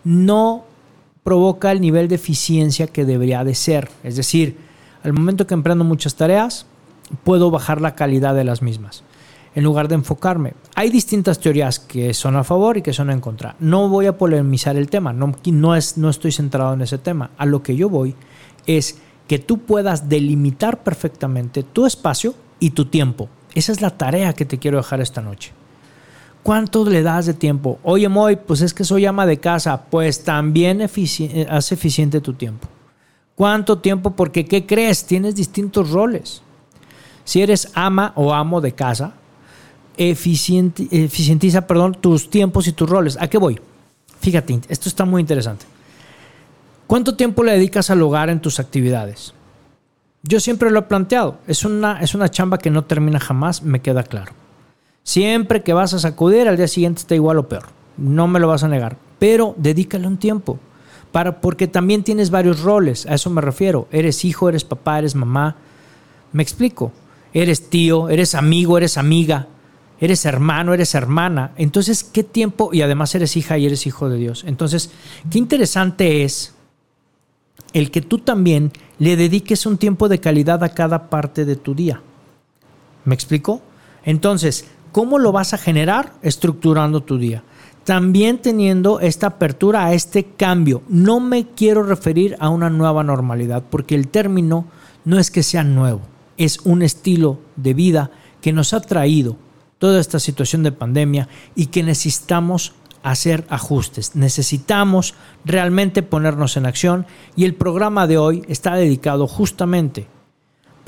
[0.04, 0.64] no
[1.22, 3.90] provoca el nivel de eficiencia que debería de ser.
[4.02, 4.56] Es decir,
[5.02, 6.66] al momento que emprendo muchas tareas,
[7.24, 9.04] puedo bajar la calidad de las mismas
[9.54, 10.54] en lugar de enfocarme.
[10.74, 13.56] Hay distintas teorías que son a favor y que son en contra.
[13.58, 17.30] No voy a polemizar el tema, no, es, no estoy centrado en ese tema.
[17.36, 18.14] A lo que yo voy
[18.66, 23.28] es que tú puedas delimitar perfectamente tu espacio y tu tiempo.
[23.54, 25.52] Esa es la tarea que te quiero dejar esta noche.
[26.48, 27.78] ¿Cuánto le das de tiempo?
[27.82, 29.82] Oye, Moy, pues es que soy ama de casa.
[29.90, 32.66] Pues también eh, hace eficiente tu tiempo.
[33.34, 34.12] ¿Cuánto tiempo?
[34.12, 35.04] Porque, ¿qué crees?
[35.04, 36.40] Tienes distintos roles.
[37.24, 39.12] Si eres ama o amo de casa,
[39.98, 43.18] eficientiza perdón, tus tiempos y tus roles.
[43.20, 43.60] ¿A qué voy?
[44.18, 45.66] Fíjate, esto está muy interesante.
[46.86, 49.34] ¿Cuánto tiempo le dedicas al hogar en tus actividades?
[50.22, 51.40] Yo siempre lo he planteado.
[51.46, 54.47] Es una, es una chamba que no termina jamás, me queda claro.
[55.08, 57.64] Siempre que vas a sacudir, al día siguiente está igual o peor.
[57.96, 58.98] No me lo vas a negar.
[59.18, 60.58] Pero dedícale un tiempo.
[61.12, 63.06] Para, porque también tienes varios roles.
[63.06, 63.88] A eso me refiero.
[63.90, 65.56] Eres hijo, eres papá, eres mamá.
[66.32, 66.92] Me explico.
[67.32, 69.48] Eres tío, eres amigo, eres amiga.
[69.98, 71.52] eres hermano, eres hermana.
[71.56, 72.68] Entonces, ¿qué tiempo?
[72.74, 74.44] Y además eres hija y eres hijo de Dios.
[74.46, 74.90] Entonces,
[75.30, 76.52] qué interesante es
[77.72, 81.74] el que tú también le dediques un tiempo de calidad a cada parte de tu
[81.74, 82.02] día.
[83.06, 83.62] ¿Me explico?
[84.04, 84.66] Entonces,
[84.98, 86.14] ¿cómo lo vas a generar?
[86.22, 87.44] Estructurando tu día.
[87.84, 90.82] También teniendo esta apertura a este cambio.
[90.88, 94.66] No me quiero referir a una nueva normalidad, porque el término
[95.04, 96.00] no es que sea nuevo,
[96.36, 99.36] es un estilo de vida que nos ha traído
[99.78, 102.72] toda esta situación de pandemia y que necesitamos
[103.04, 104.16] hacer ajustes.
[104.16, 107.06] Necesitamos realmente ponernos en acción
[107.36, 110.08] y el programa de hoy está dedicado justamente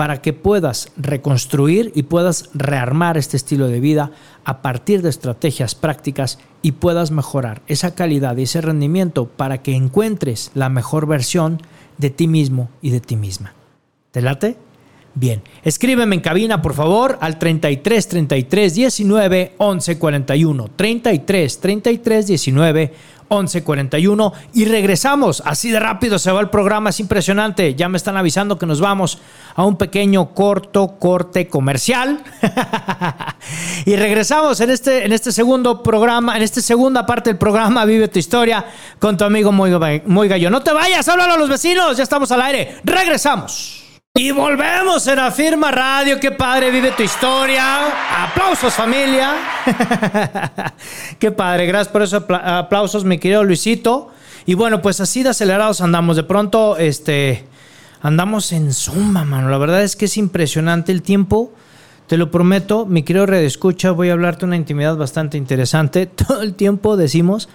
[0.00, 4.12] para que puedas reconstruir y puedas rearmar este estilo de vida
[4.46, 9.74] a partir de estrategias prácticas y puedas mejorar esa calidad y ese rendimiento para que
[9.74, 11.60] encuentres la mejor versión
[11.98, 13.52] de ti mismo y de ti misma.
[14.10, 14.56] ¿Te late?
[15.14, 20.68] Bien, escríbeme en cabina, por favor, al 33 33 19 11 41.
[20.76, 22.92] 33 33 19
[23.32, 24.32] 11 41.
[24.54, 25.42] Y regresamos.
[25.46, 27.74] Así de rápido se va el programa, es impresionante.
[27.76, 29.18] Ya me están avisando que nos vamos
[29.54, 32.22] a un pequeño corto corte comercial.
[33.86, 38.08] y regresamos en este, en este segundo programa, en esta segunda parte del programa Vive
[38.08, 38.64] tu historia
[38.98, 39.70] con tu amigo Muy,
[40.06, 40.50] Muy Gallo.
[40.50, 42.78] No te vayas, háblalo a los vecinos, ya estamos al aire.
[42.82, 43.79] Regresamos.
[44.16, 46.18] Y volvemos en Afirma Radio.
[46.18, 48.24] Qué padre vive tu historia.
[48.24, 49.36] Aplausos, familia.
[51.20, 51.66] Qué padre.
[51.66, 54.10] Gracias por esos aplausos, mi querido Luisito.
[54.46, 56.16] Y bueno, pues así de acelerados andamos.
[56.16, 57.44] De pronto, este,
[58.02, 59.48] andamos en suma, mano.
[59.48, 61.52] La verdad es que es impresionante el tiempo.
[62.08, 66.06] Te lo prometo, mi querido Red Escucha, voy a hablarte una intimidad bastante interesante.
[66.26, 67.48] Todo el tiempo decimos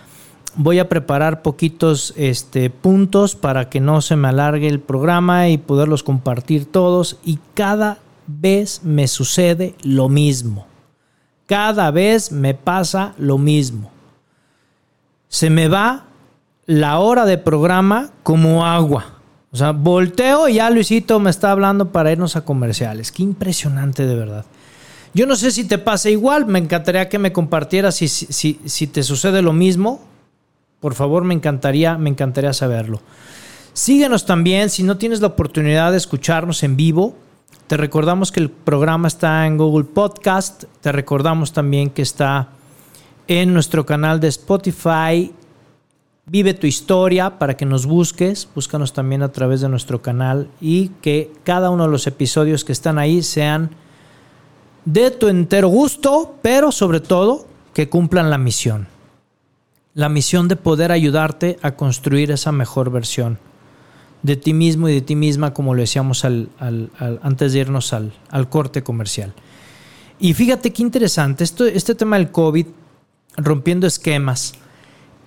[0.58, 5.58] Voy a preparar poquitos este, puntos para que no se me alargue el programa y
[5.58, 7.18] poderlos compartir todos.
[7.24, 10.68] Y cada vez me sucede lo mismo.
[11.46, 13.92] Cada vez me pasa lo mismo.
[15.28, 16.06] Se me va
[16.66, 19.16] la hora de programa como agua.
[19.52, 23.12] O sea, volteo y ya Luisito me está hablando para irnos a comerciales.
[23.12, 24.46] Qué impresionante de verdad.
[25.14, 28.88] Yo no sé si te pasa igual, me encantaría que me compartieras si, si, si
[28.88, 30.02] te sucede lo mismo
[30.80, 33.02] por favor, me encantaría, me encantaría saberlo.
[33.74, 37.16] Síguenos también, si no tienes la oportunidad de escucharnos en vivo,
[37.68, 42.50] te recordamos que el programa está en Google Podcast, te recordamos también que está
[43.28, 45.34] en nuestro canal de Spotify.
[46.28, 50.90] Vive tu historia para que nos busques, búscanos también a través de nuestro canal y
[51.02, 53.72] que cada uno de los episodios que están ahí sean
[54.86, 58.95] de tu entero gusto, pero sobre todo que cumplan la misión
[59.96, 63.40] la misión de poder ayudarte a construir esa mejor versión
[64.24, 68.12] de ti mismo y de ti misma, como lo decíamos antes de irnos al,
[68.50, 69.34] corte comercial.
[70.20, 72.68] Y fíjate qué interesante, esto, este tema del COVID,
[73.38, 74.56] rompiendo esquemas,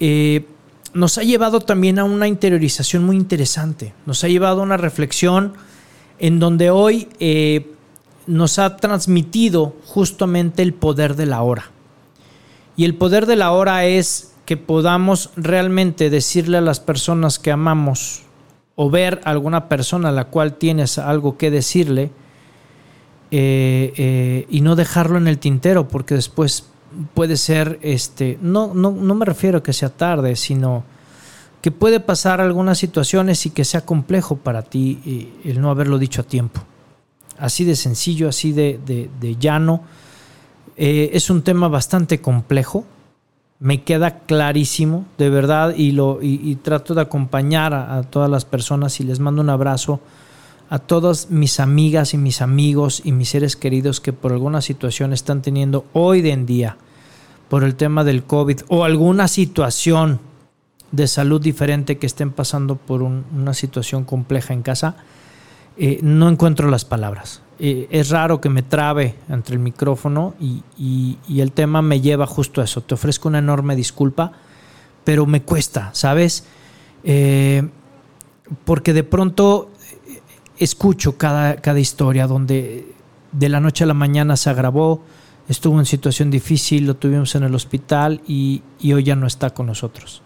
[0.00, 0.46] eh,
[0.92, 5.54] nos ha llevado también a una interiorización muy interesante, nos ha llevado a una reflexión
[6.18, 7.72] en donde hoy eh,
[8.26, 11.70] nos ha transmitido justamente el poder de la hora.
[12.76, 17.52] Y el poder de la hora es que podamos realmente decirle a las personas que
[17.52, 18.22] amamos
[18.76, 22.10] o ver a alguna persona a la cual tienes algo que decirle
[23.30, 26.64] eh, eh, y no dejarlo en el tintero porque después
[27.12, 30.82] puede ser, este, no, no, no me refiero a que sea tarde, sino
[31.60, 35.98] que puede pasar algunas situaciones y que sea complejo para ti eh, el no haberlo
[35.98, 36.62] dicho a tiempo.
[37.36, 38.80] Así de sencillo, así de,
[39.20, 39.82] de, llano.
[40.74, 42.86] es un tema bastante complejo
[43.60, 49.00] me queda clarísimo, de verdad, y, lo, y, trato de acompañar a, todas las personas
[49.00, 50.00] y les mando un abrazo
[50.70, 55.12] a todas mis amigas y mis amigos y mis seres queridos que por alguna situación
[55.12, 56.76] están teniendo hoy en día,
[57.48, 60.20] por el tema del COVID o alguna situación
[60.92, 64.96] de salud diferente que estén pasando por una situación compleja en casa,
[65.76, 67.42] eh, no encuentro las palabras.
[67.60, 70.62] Eh, es raro que me trabe entre el micrófono y,
[71.28, 72.82] el tema me lleva justo a eso.
[72.82, 74.32] Te ofrezco una enorme disculpa,
[75.04, 76.44] pero me cuesta, ¿sabes?
[77.02, 77.68] Eh,
[78.64, 79.72] porque de pronto
[80.08, 80.20] eh,
[80.58, 82.94] escucho cada, cada historia donde
[83.32, 85.02] de la noche a la mañana se agravó,
[85.48, 89.50] estuvo en situación difícil, lo tuvimos en el hospital y, y hoy ya no está
[89.50, 90.22] con nosotros.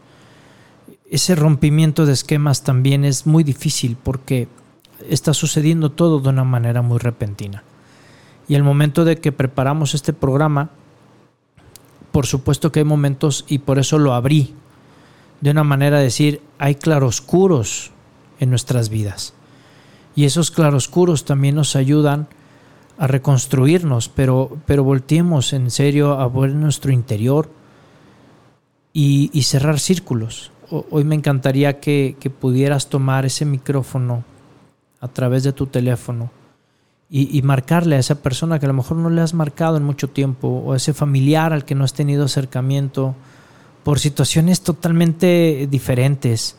[1.10, 4.48] Ese rompimiento de esquemas también es muy difícil porque
[5.08, 7.62] está sucediendo todo de una manera muy repentina.
[8.48, 10.70] Y el momento de que preparamos este programa,
[12.10, 14.54] por supuesto que hay momentos, y por eso lo abrí,
[15.40, 17.90] de una manera de decir, hay claroscuros
[18.40, 19.34] en nuestras vidas.
[20.14, 22.28] Y esos claroscuros también nos ayudan
[22.98, 27.50] a reconstruirnos, pero, pero volteemos en serio a ver nuestro interior
[28.92, 30.52] y, cerrar círculos.
[30.68, 34.24] hoy me encantaría que, pudieras tomar ese micrófono
[35.02, 36.30] a través de tu teléfono
[37.14, 40.08] y, marcarle a esa persona que a lo mejor no le has marcado en mucho
[40.08, 43.14] tiempo o a ese familiar al que no has tenido acercamiento
[43.84, 46.56] por situaciones totalmente diferentes,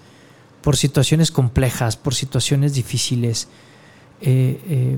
[0.61, 3.47] por situaciones complejas, por situaciones difíciles.
[4.21, 4.97] Eh, eh,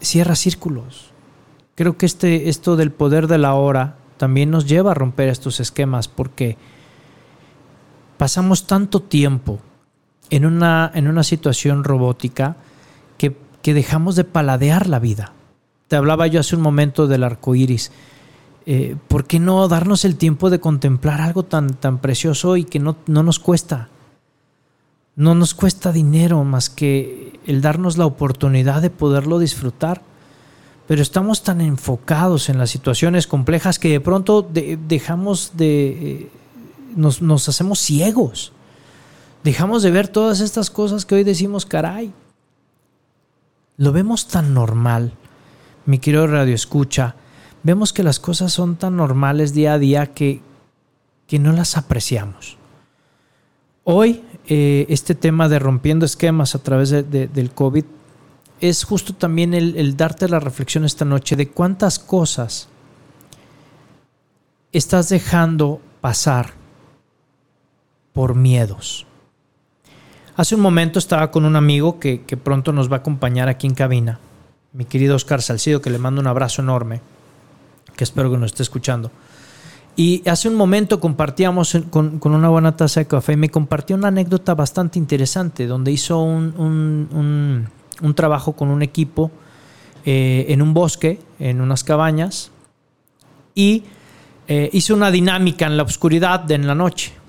[0.00, 1.10] cierra círculos.
[1.74, 5.60] Creo que este, esto del poder de la hora también nos lleva a romper estos
[5.60, 6.56] esquemas porque
[8.16, 9.60] pasamos tanto tiempo
[10.30, 12.56] en una, en una situación robótica
[13.18, 15.32] que, que, dejamos de paladear la vida.
[15.88, 17.90] Te hablaba yo hace un momento del arco iris.
[18.66, 22.78] Eh, ¿Por qué no darnos el tiempo de contemplar algo tan, tan precioso y que
[22.78, 23.88] no, no nos cuesta?
[25.16, 30.02] No nos cuesta dinero más que el darnos la oportunidad de poderlo disfrutar.
[30.86, 35.88] Pero estamos tan enfocados en las situaciones complejas que de pronto dejamos de...
[35.88, 36.30] Eh,
[36.96, 38.52] nos, nos hacemos ciegos.
[39.44, 42.12] Dejamos de ver todas estas cosas que hoy decimos, caray.
[43.76, 45.12] Lo vemos tan normal,
[45.86, 47.14] mi querido Radio Escucha.
[47.62, 50.42] Vemos que las cosas son tan normales día a día que,
[51.26, 52.58] que no las apreciamos.
[53.84, 57.84] Hoy eh, este tema de rompiendo esquemas a través del COVID
[58.60, 62.68] es justo también el, darte la reflexión esta noche de cuántas cosas
[64.72, 66.52] estás dejando pasar
[68.12, 69.06] por miedos.
[70.40, 73.66] Hace un momento estaba con un amigo que, que, pronto nos va a acompañar aquí
[73.66, 74.20] en cabina,
[74.72, 77.02] mi querido Oscar Salcido, que le mando un abrazo enorme,
[77.94, 79.10] que espero que nos esté escuchando.
[79.96, 84.08] Y hace un momento compartíamos con, una buena taza de café y me compartió una
[84.08, 87.68] anécdota bastante interesante donde hizo un,
[88.14, 89.30] trabajo con un equipo
[90.06, 92.50] eh, en un bosque, en unas cabañas,
[93.54, 93.84] y
[94.48, 97.19] eh, hizo una dinámica en la oscuridad de en la noche.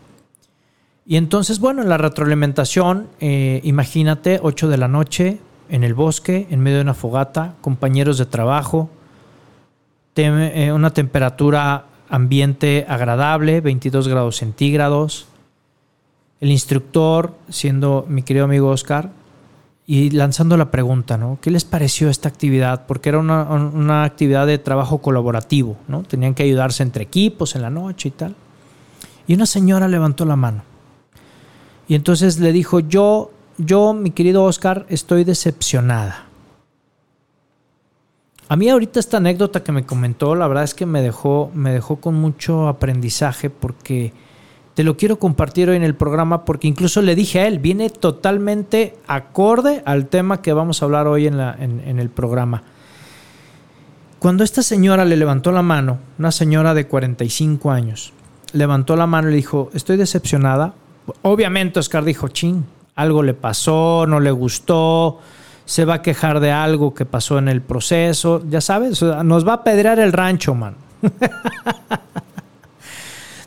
[1.12, 6.48] Y entonces, bueno, en la retroalimentación, eh, imagínate, 8 de la noche, en el bosque,
[6.50, 8.90] en medio de una fogata, compañeros de trabajo,
[10.16, 15.28] una temperatura ambiente agradable, 22 grados centígrados.
[16.40, 19.10] El instructor, siendo mi querido amigo Oscar,
[19.86, 21.40] y lanzando la pregunta, ¿no?
[21.42, 22.86] ¿Qué les pareció esta actividad?
[22.88, 26.04] Porque era una, actividad de trabajo colaborativo, ¿no?
[26.04, 28.34] Tenían que ayudarse entre equipos en la noche y tal.
[29.28, 30.71] Y una señora levantó la mano.
[31.92, 36.24] Y entonces le dijo, yo, yo, mi querido Oscar, estoy decepcionada.
[38.48, 41.74] A mí ahorita esta anécdota que me comentó, la verdad es que me dejó, me
[41.74, 44.14] dejó con mucho aprendizaje porque
[44.74, 47.90] te lo quiero compartir hoy en el programa porque incluso le dije a él, viene
[47.90, 52.64] totalmente acorde al tema que vamos a hablar hoy en, la, en, el programa.
[54.18, 58.14] Cuando esta señora le levantó la mano, una señora de 45 años,
[58.54, 60.74] levantó la mano y le dijo, estoy decepcionada.
[61.22, 65.20] Obviamente Oscar dijo, ching, algo le pasó, no le gustó,
[65.66, 69.54] se va a quejar de algo que pasó en el proceso, ya sabes, nos va
[69.54, 70.76] a pedrear el rancho, man.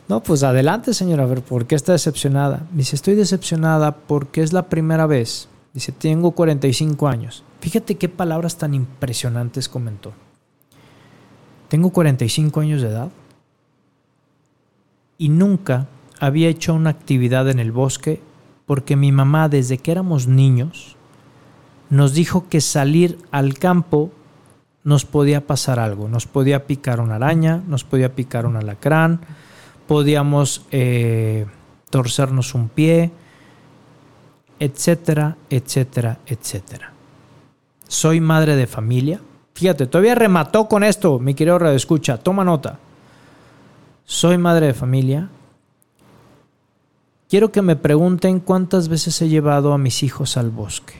[0.07, 2.63] no, pues adelante, señora, a ver, ¿por qué está decepcionada?
[2.71, 5.47] Dice, estoy decepcionada porque es la primera vez.
[5.73, 7.43] Dice, tengo 45 años.
[7.59, 10.13] Fíjate qué palabras tan impresionantes comentó.
[11.67, 13.09] Tengo 45 años de edad
[15.17, 15.87] y nunca
[16.19, 18.21] había hecho una actividad en el bosque
[18.65, 20.95] porque mi mamá desde que éramos niños
[21.89, 24.11] nos dijo que salir al campo
[24.83, 29.19] nos podía pasar algo, nos podía picar una araña, nos podía picar un alacrán,
[29.87, 31.45] podíamos eh,
[31.89, 33.11] torcernos un pie,
[34.59, 36.93] etcétera, etcétera, etcétera.
[37.87, 39.19] Soy madre de familia.
[39.53, 42.79] Fíjate, todavía remató con esto, mi querido Radio Escucha, toma nota.
[44.05, 45.29] Soy madre de familia.
[47.29, 50.93] Quiero que me pregunten cuántas veces he llevado a mis hijos al bosque.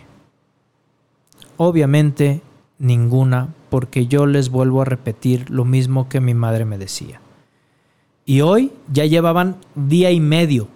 [1.57, 2.41] Obviamente
[2.79, 7.21] ninguna, porque yo les vuelvo a repetir lo mismo que mi madre me decía.
[8.25, 10.67] Y hoy ya llevaban día y medio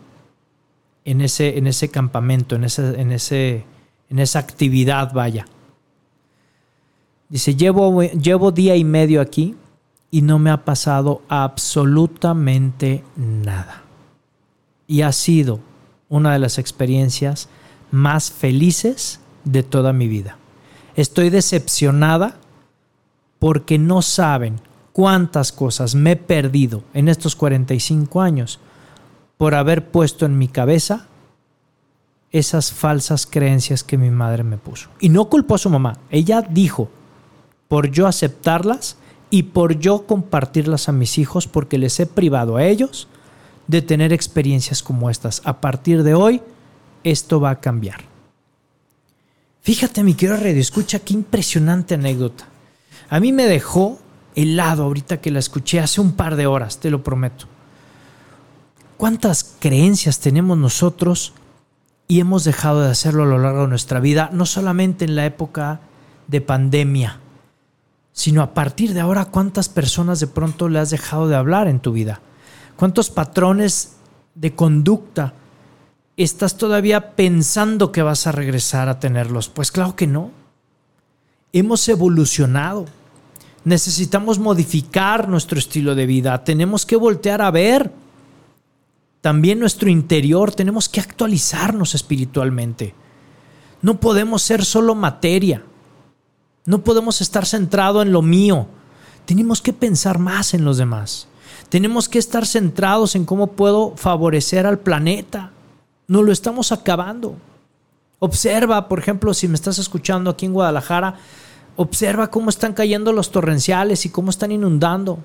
[1.04, 3.66] en ese, en ese campamento, en, ese, en, ese,
[4.10, 5.48] en esa actividad, vaya.
[7.28, 9.56] Dice, llevo, llevo día y medio aquí
[10.12, 13.89] y no me ha pasado absolutamente nada.
[14.90, 15.62] Y ha sido
[16.10, 17.48] una de las experiencias
[17.92, 20.38] más felices de toda mi vida.
[20.96, 22.40] Estoy decepcionada
[23.40, 24.60] porque no saben
[24.92, 28.60] cuántas cosas me he perdido en estos 45 años
[29.38, 31.08] por haber puesto en mi cabeza
[32.32, 34.90] esas falsas creencias que mi madre me puso.
[35.00, 35.98] Y no culpó a su mamá.
[36.10, 36.90] Ella dijo,
[37.68, 38.98] por yo aceptarlas
[39.30, 43.08] y por yo compartirlas a mis hijos porque les he privado a ellos
[43.70, 45.44] de tener experiencias como estas.
[45.46, 46.42] A partir de hoy,
[47.04, 48.02] esto va a cambiar.
[49.62, 52.46] Fíjate, mi querido Radio, escucha qué impresionante anécdota.
[53.10, 54.00] A mí me dejó
[54.34, 57.46] helado ahorita que la escuché hace un par de horas, te lo prometo.
[58.98, 61.34] ¿Cuántas creencias tenemos nosotros
[62.08, 65.28] y hemos dejado de hacerlo a lo largo de nuestra vida, no solamente en la
[65.28, 65.82] época
[66.28, 67.20] de pandemia,
[68.14, 71.80] sino a partir de ahora cuántas personas de pronto le has dejado de hablar en
[71.80, 72.20] tu vida?
[72.80, 73.98] ¿Cuántos patrones
[74.36, 75.34] de conducta
[76.16, 79.50] estás todavía pensando que vas a regresar a tenerlos?
[79.50, 80.32] Pues claro que no.
[81.52, 82.86] Hemos evolucionado.
[83.66, 86.42] Necesitamos modificar nuestro estilo de vida.
[86.46, 87.92] Tenemos que voltear a ver
[89.20, 90.54] también nuestro interior.
[90.54, 92.96] Tenemos que actualizarnos espiritualmente.
[93.82, 95.66] No podemos ser solo materia.
[96.66, 98.68] No podemos estar centrado en lo mío.
[99.26, 101.29] Tenemos que pensar más en los demás.
[101.68, 105.52] Tenemos que estar centrados en cómo puedo favorecer al planeta.
[106.08, 107.36] No lo estamos acabando.
[108.20, 111.16] Observa, por ejemplo, si me estás escuchando aquí en Guadalajara,
[111.76, 115.20] observa cómo están cayendo los torrenciales y cómo están inundando.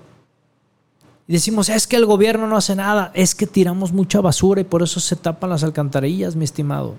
[1.27, 4.65] Y decimos, es que el gobierno no hace nada, es que tiramos mucha basura y
[4.65, 6.95] por eso se tapan las alcantarillas, mi estimado.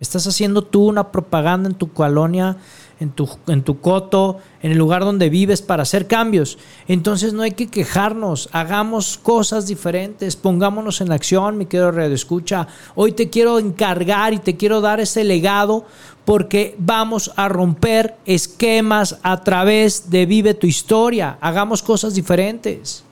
[0.00, 2.56] Estás haciendo tú una propaganda en tu colonia,
[3.00, 6.58] en tu, en tu coto, en el lugar donde vives para hacer cambios.
[6.86, 12.68] Entonces no hay que quejarnos, hagamos cosas diferentes, pongámonos en acción, mi querido Radio Escucha.
[12.94, 15.86] Hoy te quiero encargar y te quiero dar ese legado
[16.26, 21.38] porque vamos a romper esquemas a través de Vive tu historia.
[21.40, 23.02] Hagamos cosas diferentes.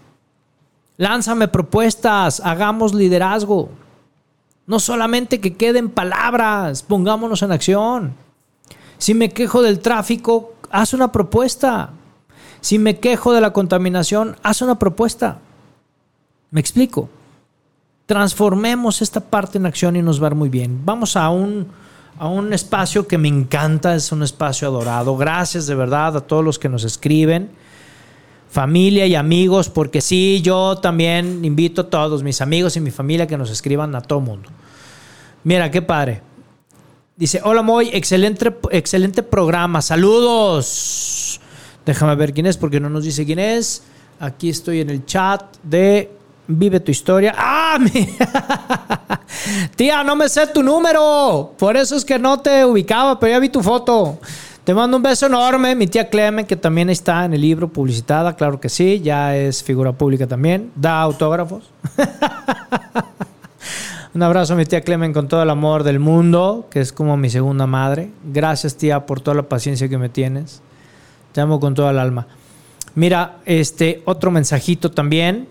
[0.99, 3.71] Lánzame propuestas, hagamos liderazgo.
[4.67, 8.28] No solamente que queden palabras, pongámonos en acción.
[8.99, 11.91] Si me quejo del tráfico, haz una propuesta.
[12.61, 15.39] Si me quejo de la contaminación, haz una propuesta.
[16.51, 17.09] Me explico.
[18.07, 20.81] Transformemos esta parte en acción y nos va a ir muy bien.
[20.85, 21.69] Vamos a un,
[22.19, 25.17] a un espacio que me encanta, es un espacio adorado.
[25.17, 27.51] Gracias de verdad a todos los que nos escriben
[28.51, 33.27] familia y amigos, porque sí, yo también invito a todos mis amigos y mi familia
[33.27, 34.49] que nos escriban a todo mundo.
[35.45, 36.23] Mira, qué padre.
[37.19, 41.41] Dice, hola Moy, excelente, excelente programa, saludos.
[41.85, 43.83] Déjame ver quién es porque no nos dice quién es.
[44.21, 46.13] Aquí estoy en el chat de
[46.47, 47.35] Vive tu historia.
[47.37, 47.77] ¡Ah!
[49.75, 51.55] Tía, no me sé tu número.
[51.59, 54.21] Por eso es que no te ubicaba, pero ya vi tu foto.
[54.63, 55.75] Te mando un beso enorme.
[55.75, 59.65] Mi tía Clemen, que también está en el libro publicitada, claro que sí, ya es
[59.65, 60.71] figura pública también.
[60.77, 61.65] Da autógrafos.
[64.15, 67.17] un abrazo a mi tía Clemen con todo el amor del mundo, que es como
[67.17, 68.11] mi segunda madre.
[68.25, 70.63] Gracias, tía, por toda la paciencia que me tienes.
[71.33, 72.27] Te amo con toda el alma.
[72.95, 75.47] Mira, este otro mensajito también.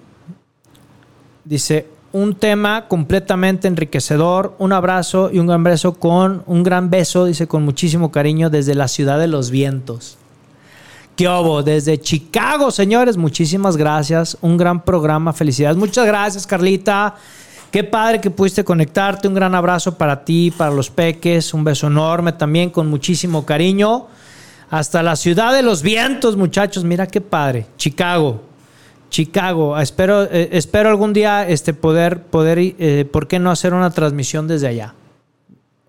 [1.45, 4.55] Dice, un tema completamente enriquecedor.
[4.57, 8.75] Un abrazo y un gran beso con un gran beso, dice con muchísimo cariño desde
[8.75, 10.17] la ciudad de los vientos.
[11.15, 11.63] ¿Qué hubo?
[11.63, 13.17] Desde Chicago, señores.
[13.17, 14.37] Muchísimas gracias.
[14.41, 15.33] Un gran programa.
[15.33, 15.77] Felicidades.
[15.77, 17.15] Muchas gracias, Carlita.
[17.71, 19.27] Qué padre que pudiste conectarte.
[19.27, 21.53] Un gran abrazo para ti, para los peques.
[21.53, 24.07] Un beso enorme también, con muchísimo cariño.
[24.69, 26.83] Hasta la ciudad de los vientos, muchachos.
[26.83, 27.67] Mira qué padre.
[27.77, 28.41] Chicago.
[29.09, 29.77] Chicago.
[29.79, 34.47] Espero, eh, espero algún día este, poder, poder eh, ¿por qué no hacer una transmisión
[34.47, 34.93] desde allá?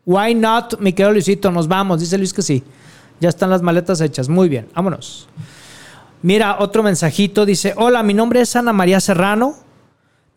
[0.05, 1.51] Why not, mi querido Luisito?
[1.51, 2.01] Nos vamos.
[2.01, 2.63] Dice Luis que sí.
[3.21, 4.29] Ya están las maletas hechas.
[4.29, 5.29] Muy bien, vámonos.
[6.23, 7.45] Mira, otro mensajito.
[7.45, 9.57] Dice, hola, mi nombre es Ana María Serrano.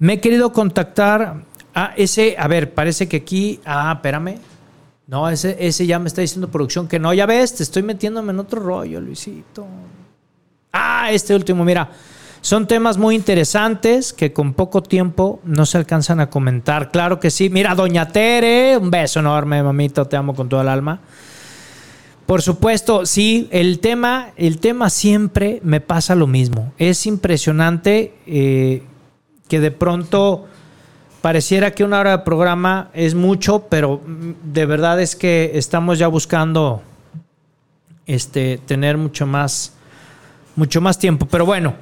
[0.02, 1.43] Me he querido contactar
[1.76, 4.39] a ese, a ver, parece que aquí, ah, espérame.
[5.06, 7.14] No, ese, ese ya me está diciendo producción que no.
[7.14, 9.68] Ya ves, te estoy metiéndome en otro rollo, Luisito.
[10.74, 11.88] Ah, este último, mira.
[12.41, 16.89] Son temas muy interesantes que con poco tiempo no se alcanzan a comentar.
[16.89, 17.52] Claro que sí.
[17.52, 20.99] Mira, Doña Tere, un beso enorme, mamito, te amo con todo el alma.
[22.26, 26.74] Por supuesto, sí, el tema, el tema siempre me pasa lo mismo.
[26.80, 28.82] Es impresionante eh,
[29.52, 30.45] que de pronto
[31.22, 36.08] pareciera que una hora de programa es mucho, pero de verdad es que estamos ya
[36.08, 36.82] buscando
[38.06, 39.74] este, tener mucho más,
[40.56, 41.26] mucho más tiempo.
[41.30, 41.74] Pero bueno.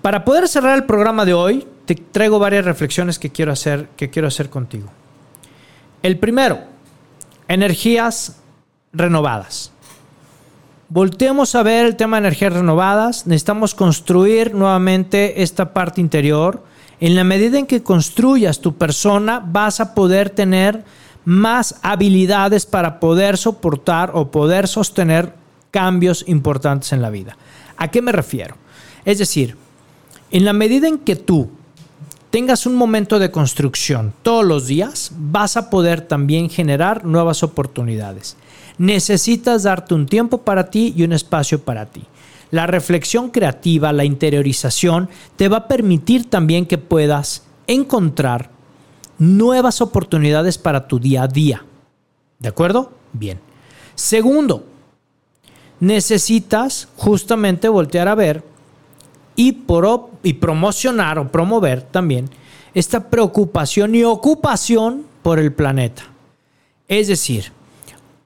[0.00, 4.10] Para poder cerrar el programa de hoy, te traigo varias reflexiones que quiero hacer, que
[4.10, 4.88] quiero hacer contigo.
[6.04, 6.60] El primero,
[7.48, 8.36] energías
[8.92, 9.72] renovadas.
[10.88, 13.26] Volteemos a ver el tema de energías renovadas.
[13.26, 16.67] Necesitamos construir nuevamente esta parte interior.
[17.00, 20.84] En la medida en que construyas tu persona, vas a poder tener
[21.24, 25.34] más habilidades para poder soportar o poder sostener
[25.70, 27.36] cambios importantes en la vida.
[27.76, 28.56] ¿A qué me refiero?
[29.04, 29.56] Es decir,
[30.30, 31.50] en la medida en que tú
[32.30, 38.36] tengas un momento de construcción todos los días, vas a poder también generar nuevas oportunidades.
[38.76, 42.04] Necesitas darte un tiempo para ti y un espacio para ti.
[42.50, 48.50] La reflexión creativa, la interiorización, te va a permitir también que puedas encontrar
[49.18, 51.64] nuevas oportunidades para tu día a día.
[52.38, 52.92] ¿De acuerdo?
[53.12, 53.38] Bien.
[53.94, 54.64] Segundo,
[55.80, 58.44] necesitas justamente voltear a ver
[59.36, 59.64] y,
[60.22, 62.30] y promocionar o promover también
[62.74, 66.04] esta preocupación y ocupación por el planeta.
[66.86, 67.52] Es decir,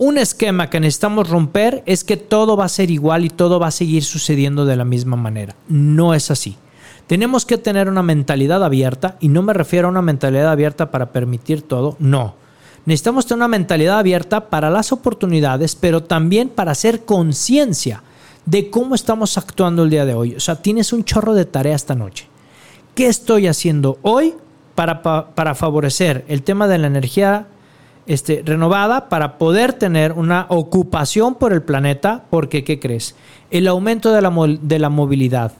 [0.02, 3.68] un esquema que necesitamos romper es que todo va a ser igual y todo va
[3.68, 5.54] a seguir sucediendo de la misma manera.
[5.68, 6.56] No es así.
[7.06, 11.12] Tenemos que tener una mentalidad abierta y no me refiero a una mentalidad abierta para
[11.12, 12.34] permitir todo, no.
[12.84, 18.02] Necesitamos tener una mentalidad abierta para las oportunidades, pero también para hacer conciencia
[18.44, 20.34] de cómo estamos actuando el día de hoy.
[20.34, 22.26] O sea, tienes un chorro de tarea esta noche.
[22.96, 24.34] ¿Qué estoy haciendo hoy
[24.74, 27.46] para, para favorecer el tema de la energía
[28.06, 32.24] este, renovada, para poder tener una ocupación por el planeta?
[32.30, 33.14] Porque, ¿qué crees?
[33.50, 35.52] El aumento de la, de la movilidad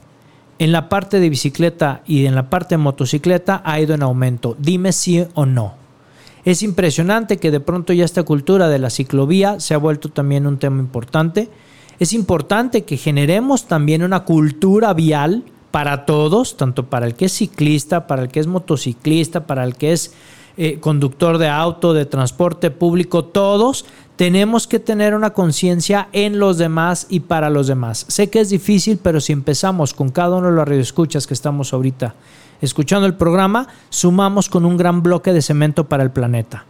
[0.59, 4.55] en la parte de bicicleta y en la parte de motocicleta ha ido en aumento.
[4.59, 5.73] Dime sí o no.
[6.45, 10.45] Es impresionante que de pronto ya esta cultura de la ciclovía se ha vuelto también
[10.45, 11.49] un tema importante.
[11.99, 17.33] Es importante que generemos también una cultura vial para todos, tanto para el que es
[17.33, 20.13] ciclista, para el que es motociclista, para el que es
[20.57, 23.85] eh, conductor de auto, de transporte público, todos
[24.15, 28.05] tenemos que tener una conciencia en los demás y para los demás.
[28.07, 31.73] Sé que es difícil, pero si empezamos con cada uno de los radioescuchas que estamos
[31.73, 32.13] ahorita
[32.61, 36.65] escuchando el programa, sumamos con un gran bloque de cemento para el planeta.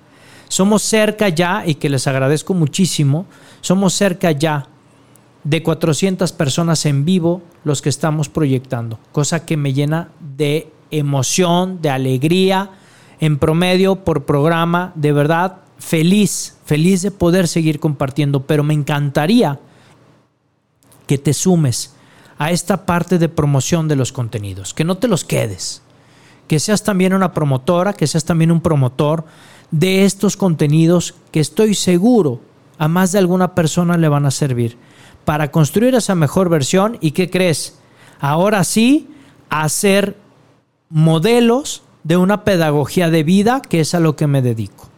[0.48, 3.26] Somos cerca ya, y que les agradezco muchísimo,
[3.62, 4.68] somos cerca ya
[5.44, 11.82] de 400 personas en vivo los que estamos proyectando, cosa que me llena de emoción,
[11.82, 12.70] de alegría,
[13.26, 19.62] en promedio por programa, de verdad feliz, feliz de poder seguir compartiendo, pero me encantaría
[21.08, 21.96] que te sumes
[22.38, 25.82] a esta parte de promoción de los contenidos, que no te los quedes,
[26.50, 29.24] que seas también una promotora, que seas también un promotor
[29.72, 32.42] de estos contenidos que estoy seguro
[32.78, 34.78] a más de alguna persona le van a servir
[35.24, 37.80] para construir esa mejor versión y qué crees,
[38.20, 39.08] ahora sí,
[39.50, 40.18] hacer
[40.90, 44.90] modelos de una pedagogía de vida que es a lo que me dedico.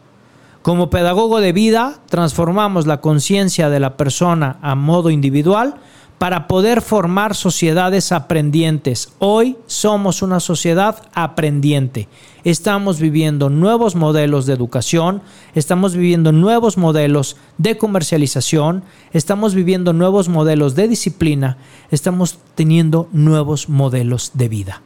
[0.62, 5.76] Como pedagogo de vida, transformamos la conciencia de la persona a modo individual
[6.18, 9.12] para poder formar sociedades aprendientes.
[9.18, 12.08] Hoy somos una sociedad aprendiente.
[12.42, 15.22] Estamos viviendo nuevos modelos de educación,
[15.54, 18.82] estamos viviendo nuevos modelos de comercialización,
[19.12, 21.58] estamos viviendo nuevos modelos de disciplina,
[21.90, 24.82] estamos teniendo nuevos modelos de vida.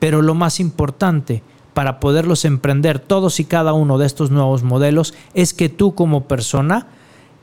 [0.00, 1.44] Pero lo más importante
[1.74, 6.24] para poderlos emprender todos y cada uno de estos nuevos modelos es que tú como
[6.26, 6.88] persona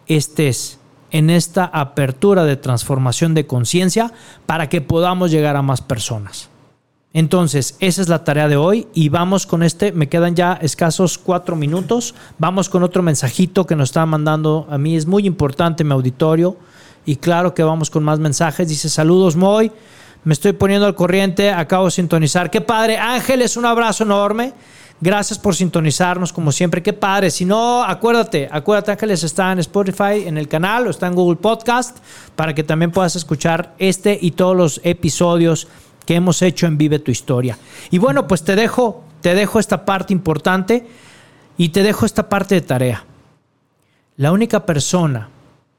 [0.08, 0.80] estés
[1.12, 4.12] en esta apertura de transformación de conciencia
[4.46, 6.50] para que podamos llegar a más personas.
[7.14, 11.18] Entonces, esa es la tarea de hoy y vamos con este, me quedan ya escasos
[11.18, 15.84] cuatro minutos, vamos con otro mensajito que nos está mandando a mí, es muy importante
[15.84, 16.58] mi auditorio
[17.06, 19.72] y claro que vamos con más mensajes, dice saludos Moy,
[20.28, 24.52] me estoy poniendo al corriente, acabo de sintonizar, qué padre, Ángeles, un abrazo enorme.
[25.00, 26.84] Gracias por sintonizarnos como siempre.
[26.84, 27.32] Qué padre.
[27.32, 31.16] Si no, acuérdate, acuérdate que les está en Spotify, en el canal o está en
[31.16, 32.00] Google Podcast
[32.36, 35.70] para que también puedas escuchar este y todos los episodios
[36.06, 37.58] que hemos hecho en Vive tu Historia.
[37.90, 40.86] Y bueno, pues te dejo, te dejo esta parte importante
[41.58, 43.06] y te dejo esta parte de tarea.
[44.18, 45.30] La única persona,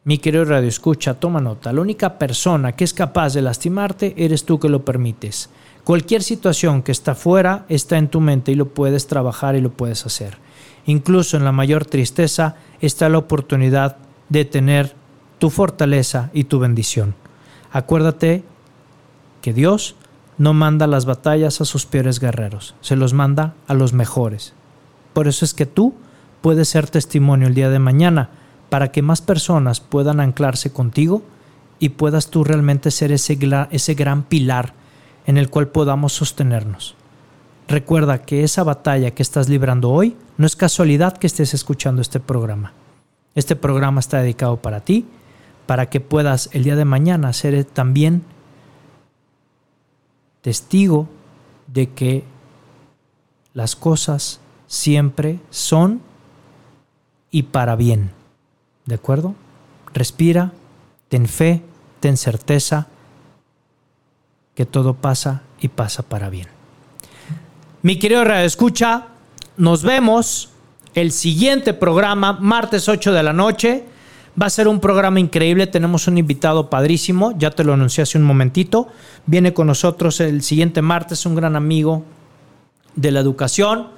[0.08, 4.46] mi querido Radio Escucha, toma nota, la única persona que es capaz de lastimarte eres
[4.46, 5.50] tú que lo permites.
[5.84, 9.68] Cualquier situación que está fuera está en tu mente y lo puedes trabajar y lo
[9.68, 10.38] puedes hacer.
[10.86, 13.98] Incluso en la mayor tristeza está la oportunidad
[14.30, 14.94] de tener
[15.38, 17.14] tu fortaleza y tu bendición.
[17.70, 18.44] Acuérdate
[19.42, 19.94] que Dios
[20.38, 24.54] no manda las batallas a sus peores guerreros, se los manda a los mejores.
[25.12, 25.92] Por eso es que tú
[26.40, 28.30] puedes ser testimonio el día de mañana
[28.68, 31.22] para que más personas puedan anclarse contigo
[31.78, 33.38] y puedas tú realmente ser ese,
[33.70, 34.74] ese gran pilar
[35.26, 36.94] en el cual podamos sostenernos.
[37.68, 42.18] Recuerda que esa batalla que estás librando hoy no es casualidad que estés escuchando este
[42.18, 42.72] programa.
[43.34, 45.06] Este programa está dedicado para ti,
[45.66, 48.22] para que puedas el día de mañana ser también
[50.40, 51.08] testigo
[51.66, 52.24] de que
[53.52, 56.00] las cosas siempre son
[57.30, 58.17] y para bien.
[58.88, 59.34] ¿De acuerdo?
[59.92, 60.52] Respira,
[61.10, 61.60] ten fe,
[62.00, 62.86] ten certeza
[64.54, 66.46] que todo pasa y pasa para bien.
[67.82, 69.08] Mi querido Radio Escucha,
[69.58, 70.52] nos vemos
[70.94, 73.84] el siguiente programa, martes 8 de la noche.
[74.40, 75.66] Va a ser un programa increíble.
[75.66, 77.36] Tenemos un invitado padrísimo.
[77.36, 78.88] Ya te lo anuncié hace un momentito.
[79.26, 82.04] Viene con nosotros el siguiente martes un gran amigo
[82.96, 83.97] de la educación.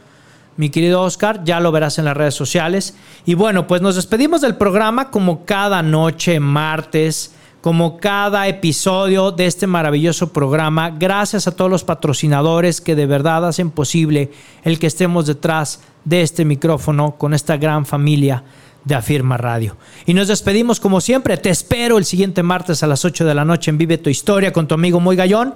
[0.56, 2.94] Mi querido Oscar, ya lo verás en las redes sociales.
[3.24, 9.46] Y bueno, pues nos despedimos del programa como cada noche, martes, como cada episodio de
[9.46, 10.90] este maravilloso programa.
[10.90, 14.30] Gracias a todos los patrocinadores que de verdad hacen posible
[14.64, 18.42] el que estemos detrás de este micrófono con esta gran familia
[18.84, 19.76] de Afirma Radio.
[20.06, 21.36] Y nos despedimos como siempre.
[21.36, 24.52] Te espero el siguiente martes a las 8 de la noche en Vive tu Historia
[24.52, 25.54] con tu amigo Muy Gallón.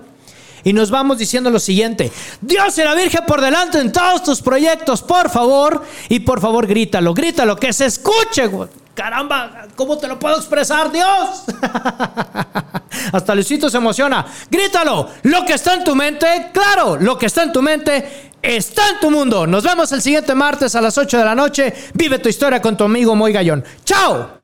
[0.65, 2.11] Y nos vamos diciendo lo siguiente.
[2.41, 5.85] Dios y la Virgen por delante en todos tus proyectos, por favor.
[6.09, 8.51] Y por favor, grítalo, grítalo, que se escuche.
[8.95, 11.45] Caramba, ¿cómo te lo puedo expresar, Dios?
[13.13, 14.25] Hasta Luisito se emociona.
[14.51, 18.89] Grítalo, lo que está en tu mente, claro, lo que está en tu mente está
[18.91, 19.47] en tu mundo.
[19.47, 21.75] Nos vemos el siguiente martes a las 8 de la noche.
[21.95, 23.65] Vive tu historia con tu amigo Moy Gallón.
[23.85, 24.44] ¡Chao!